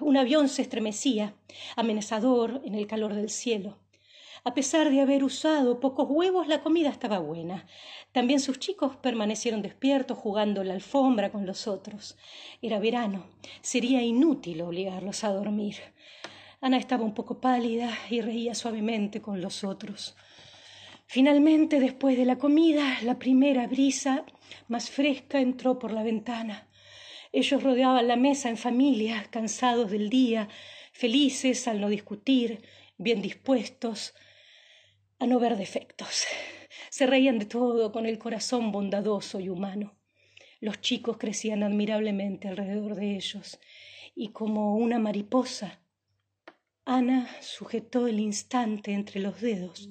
Un 0.00 0.16
avión 0.16 0.48
se 0.48 0.62
estremecía, 0.62 1.36
amenazador 1.76 2.62
en 2.64 2.74
el 2.74 2.88
calor 2.88 3.14
del 3.14 3.30
cielo. 3.30 3.78
A 4.46 4.52
pesar 4.52 4.90
de 4.90 5.00
haber 5.00 5.24
usado 5.24 5.80
pocos 5.80 6.06
huevos, 6.10 6.48
la 6.48 6.62
comida 6.62 6.90
estaba 6.90 7.18
buena. 7.18 7.66
También 8.12 8.40
sus 8.40 8.58
chicos 8.58 8.94
permanecieron 8.94 9.62
despiertos 9.62 10.18
jugando 10.18 10.62
la 10.62 10.74
alfombra 10.74 11.32
con 11.32 11.46
los 11.46 11.66
otros. 11.66 12.18
Era 12.60 12.78
verano. 12.78 13.24
Sería 13.62 14.02
inútil 14.02 14.60
obligarlos 14.60 15.24
a 15.24 15.32
dormir. 15.32 15.76
Ana 16.60 16.76
estaba 16.76 17.04
un 17.04 17.14
poco 17.14 17.40
pálida 17.40 17.90
y 18.10 18.20
reía 18.20 18.54
suavemente 18.54 19.22
con 19.22 19.40
los 19.40 19.64
otros. 19.64 20.14
Finalmente, 21.06 21.80
después 21.80 22.18
de 22.18 22.26
la 22.26 22.36
comida, 22.36 22.98
la 23.02 23.18
primera 23.18 23.66
brisa 23.66 24.26
más 24.68 24.90
fresca 24.90 25.40
entró 25.40 25.78
por 25.78 25.90
la 25.90 26.02
ventana. 26.02 26.68
Ellos 27.32 27.62
rodeaban 27.62 28.08
la 28.08 28.16
mesa 28.16 28.50
en 28.50 28.58
familia, 28.58 29.26
cansados 29.30 29.90
del 29.90 30.10
día, 30.10 30.50
felices 30.92 31.66
al 31.66 31.80
no 31.80 31.88
discutir, 31.88 32.62
bien 32.98 33.22
dispuestos, 33.22 34.12
a 35.18 35.26
no 35.26 35.38
ver 35.38 35.56
defectos. 35.56 36.24
Se 36.90 37.06
reían 37.06 37.38
de 37.38 37.46
todo 37.46 37.92
con 37.92 38.06
el 38.06 38.18
corazón 38.18 38.72
bondadoso 38.72 39.40
y 39.40 39.48
humano. 39.48 39.96
Los 40.60 40.80
chicos 40.80 41.18
crecían 41.18 41.62
admirablemente 41.62 42.48
alrededor 42.48 42.94
de 42.94 43.16
ellos, 43.16 43.58
y 44.14 44.30
como 44.30 44.76
una 44.76 44.98
mariposa, 44.98 45.80
Ana 46.84 47.28
sujetó 47.40 48.06
el 48.06 48.20
instante 48.20 48.92
entre 48.92 49.20
los 49.20 49.40
dedos 49.40 49.88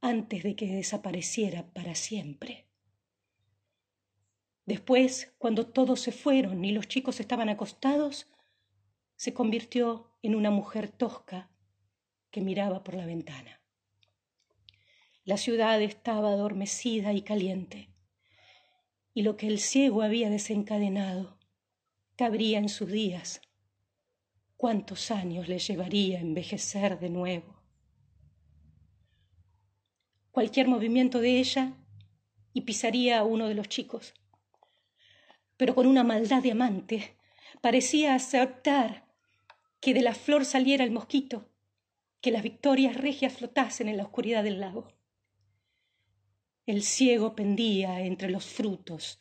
antes 0.00 0.42
de 0.42 0.56
que 0.56 0.66
desapareciera 0.66 1.72
para 1.72 1.94
siempre. 1.94 2.66
Después, 4.64 5.34
cuando 5.38 5.66
todos 5.66 6.00
se 6.00 6.12
fueron 6.12 6.64
y 6.64 6.72
los 6.72 6.88
chicos 6.88 7.20
estaban 7.20 7.48
acostados, 7.48 8.28
se 9.16 9.34
convirtió 9.34 10.16
en 10.22 10.34
una 10.34 10.50
mujer 10.50 10.88
tosca 10.88 11.50
que 12.30 12.40
miraba 12.40 12.82
por 12.82 12.94
la 12.94 13.06
ventana. 13.06 13.61
La 15.24 15.36
ciudad 15.36 15.80
estaba 15.80 16.30
adormecida 16.30 17.12
y 17.12 17.22
caliente, 17.22 17.90
y 19.14 19.22
lo 19.22 19.36
que 19.36 19.46
el 19.46 19.60
ciego 19.60 20.02
había 20.02 20.28
desencadenado 20.30 21.38
cabría 22.16 22.58
en 22.58 22.68
sus 22.68 22.90
días. 22.90 23.40
¿Cuántos 24.56 25.12
años 25.12 25.46
le 25.46 25.60
llevaría 25.60 26.18
envejecer 26.18 26.98
de 26.98 27.08
nuevo? 27.08 27.62
Cualquier 30.32 30.66
movimiento 30.66 31.20
de 31.20 31.38
ella 31.38 31.76
y 32.52 32.62
pisaría 32.62 33.20
a 33.20 33.24
uno 33.24 33.46
de 33.46 33.54
los 33.54 33.68
chicos, 33.68 34.14
pero 35.56 35.76
con 35.76 35.86
una 35.86 36.02
maldad 36.02 36.42
de 36.42 36.50
amante 36.50 37.16
parecía 37.60 38.16
aceptar 38.16 39.06
que 39.78 39.94
de 39.94 40.02
la 40.02 40.14
flor 40.14 40.44
saliera 40.44 40.82
el 40.82 40.90
mosquito, 40.90 41.48
que 42.20 42.32
las 42.32 42.42
victorias 42.42 42.96
regias 42.96 43.34
flotasen 43.34 43.88
en 43.88 43.98
la 43.98 44.02
oscuridad 44.02 44.42
del 44.42 44.58
lago. 44.58 44.88
El 46.64 46.84
ciego 46.84 47.34
pendía 47.34 48.02
entre 48.02 48.30
los 48.30 48.44
frutos 48.44 49.18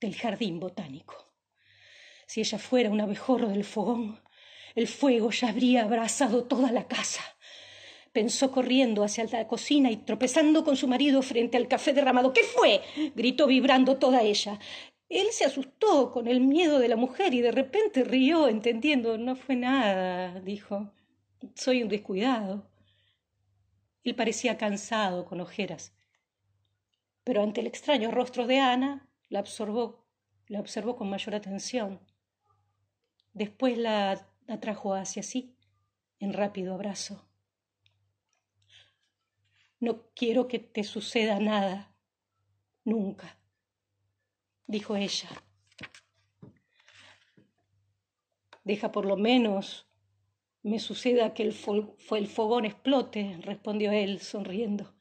del 0.00 0.16
jardín 0.16 0.58
botánico. 0.58 1.32
Si 2.26 2.40
ella 2.40 2.58
fuera 2.58 2.90
un 2.90 3.00
abejorro 3.00 3.48
del 3.48 3.62
fogón, 3.62 4.18
el 4.74 4.88
fuego 4.88 5.30
ya 5.30 5.50
habría 5.50 5.84
abrazado 5.84 6.46
toda 6.46 6.72
la 6.72 6.88
casa. 6.88 7.22
Pensó 8.10 8.50
corriendo 8.50 9.04
hacia 9.04 9.22
la 9.26 9.46
cocina 9.46 9.88
y 9.92 9.98
tropezando 9.98 10.64
con 10.64 10.76
su 10.76 10.88
marido 10.88 11.22
frente 11.22 11.56
al 11.56 11.68
café 11.68 11.92
derramado. 11.92 12.32
¿Qué 12.32 12.42
fue? 12.42 12.80
gritó 13.14 13.46
vibrando 13.46 13.98
toda 13.98 14.22
ella. 14.22 14.58
Él 15.08 15.28
se 15.30 15.44
asustó 15.44 16.10
con 16.10 16.26
el 16.26 16.40
miedo 16.40 16.80
de 16.80 16.88
la 16.88 16.96
mujer 16.96 17.34
y 17.34 17.40
de 17.40 17.52
repente 17.52 18.02
rió, 18.02 18.48
entendiendo. 18.48 19.16
No 19.16 19.36
fue 19.36 19.54
nada, 19.54 20.40
dijo. 20.40 20.92
Soy 21.54 21.84
un 21.84 21.88
descuidado. 21.88 22.68
Él 24.02 24.16
parecía 24.16 24.58
cansado, 24.58 25.24
con 25.24 25.40
ojeras 25.40 25.92
pero 27.24 27.42
ante 27.42 27.60
el 27.60 27.66
extraño 27.66 28.10
rostro 28.10 28.46
de 28.46 28.58
Ana 28.60 29.08
la 29.28 29.40
observó, 29.40 30.06
la 30.46 30.60
observó 30.60 30.96
con 30.96 31.10
mayor 31.10 31.34
atención. 31.34 32.00
Después 33.32 33.78
la 33.78 34.26
atrajo 34.48 34.94
hacia 34.94 35.22
sí 35.22 35.56
en 36.18 36.32
rápido 36.32 36.74
abrazo. 36.74 37.28
No 39.78 40.10
quiero 40.14 40.48
que 40.48 40.58
te 40.58 40.84
suceda 40.84 41.38
nada, 41.38 41.94
nunca, 42.84 43.38
dijo 44.66 44.96
ella. 44.96 45.28
Deja 48.64 48.92
por 48.92 49.06
lo 49.06 49.16
menos 49.16 49.86
me 50.62 50.78
suceda 50.78 51.32
que 51.32 51.42
el, 51.44 51.56
el 52.10 52.26
fogón 52.28 52.66
explote, 52.66 53.38
respondió 53.42 53.92
él, 53.92 54.20
sonriendo. 54.20 54.94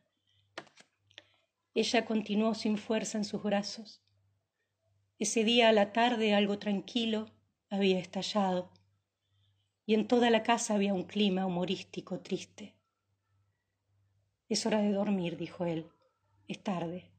Ella 1.76 2.06
continuó 2.06 2.56
sin 2.56 2.78
fuerza 2.78 3.18
en 3.18 3.26
sus 3.26 3.44
brazos. 3.44 4.02
Ese 5.20 5.44
día 5.44 5.70
a 5.70 5.72
la 5.72 5.94
tarde 5.94 6.34
algo 6.34 6.58
tranquilo 6.58 7.30
había 7.70 8.00
estallado 8.00 8.72
y 9.86 9.94
en 9.94 10.08
toda 10.08 10.30
la 10.30 10.44
casa 10.44 10.74
había 10.74 10.94
un 10.94 11.04
clima 11.04 11.46
humorístico 11.46 12.22
triste. 12.22 12.76
Es 14.48 14.66
hora 14.66 14.82
de 14.82 14.92
dormir, 14.92 15.38
dijo 15.38 15.66
él. 15.66 15.86
Es 16.48 16.64
tarde. 16.64 17.12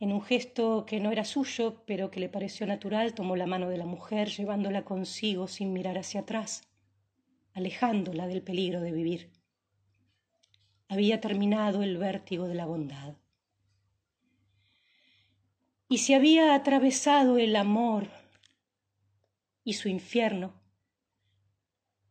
En 0.00 0.12
un 0.12 0.22
gesto 0.22 0.86
que 0.86 1.00
no 1.00 1.12
era 1.12 1.24
suyo, 1.24 1.84
pero 1.86 2.10
que 2.10 2.20
le 2.20 2.30
pareció 2.30 2.66
natural, 2.66 3.14
tomó 3.14 3.36
la 3.36 3.46
mano 3.46 3.68
de 3.68 3.76
la 3.76 3.86
mujer, 3.86 4.28
llevándola 4.30 4.84
consigo 4.84 5.48
sin 5.48 5.72
mirar 5.72 5.98
hacia 5.98 6.20
atrás, 6.22 6.68
alejándola 7.52 8.26
del 8.26 8.42
peligro 8.42 8.80
de 8.80 8.92
vivir 8.92 9.41
había 10.92 11.22
terminado 11.22 11.82
el 11.82 11.96
vértigo 11.96 12.46
de 12.46 12.54
la 12.54 12.66
bondad. 12.66 13.14
Y 15.88 15.98
se 15.98 16.14
había 16.14 16.54
atravesado 16.54 17.38
el 17.38 17.56
amor 17.56 18.08
y 19.64 19.72
su 19.72 19.88
infierno. 19.88 20.52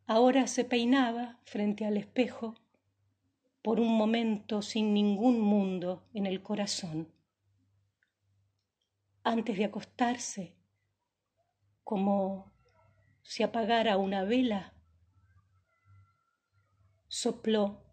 Ahora 0.08 0.48
se 0.48 0.66
peinaba 0.66 1.40
frente 1.44 1.86
al 1.86 1.96
espejo 1.96 2.56
por 3.62 3.80
un 3.80 3.96
momento 3.96 4.64
sin 4.64 4.96
ningún 4.96 5.40
mundo 5.40 6.04
en 6.16 6.26
el 6.26 6.42
corazón. 6.42 7.08
Antes 9.24 9.58
de 9.58 9.66
acostarse, 9.66 10.56
como 11.84 12.52
si 13.22 13.44
apagara 13.44 13.98
una 13.98 14.24
vela, 14.24 14.74
sopló 17.08 17.91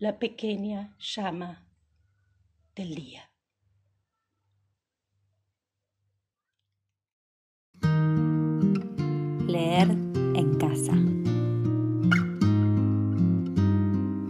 la 0.00 0.18
pequeña 0.18 0.96
llama 0.98 1.62
del 2.74 2.94
día. 2.94 3.30
Leer 9.46 9.90
en 9.90 10.56
casa. 10.58 10.92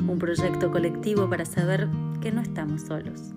Un 0.02 0.16
proyecto 0.18 0.72
colectivo 0.72 1.30
para 1.30 1.44
saber 1.44 1.88
que 2.20 2.33
no 2.33 2.40
estamos 2.40 2.83
solos. 2.83 3.33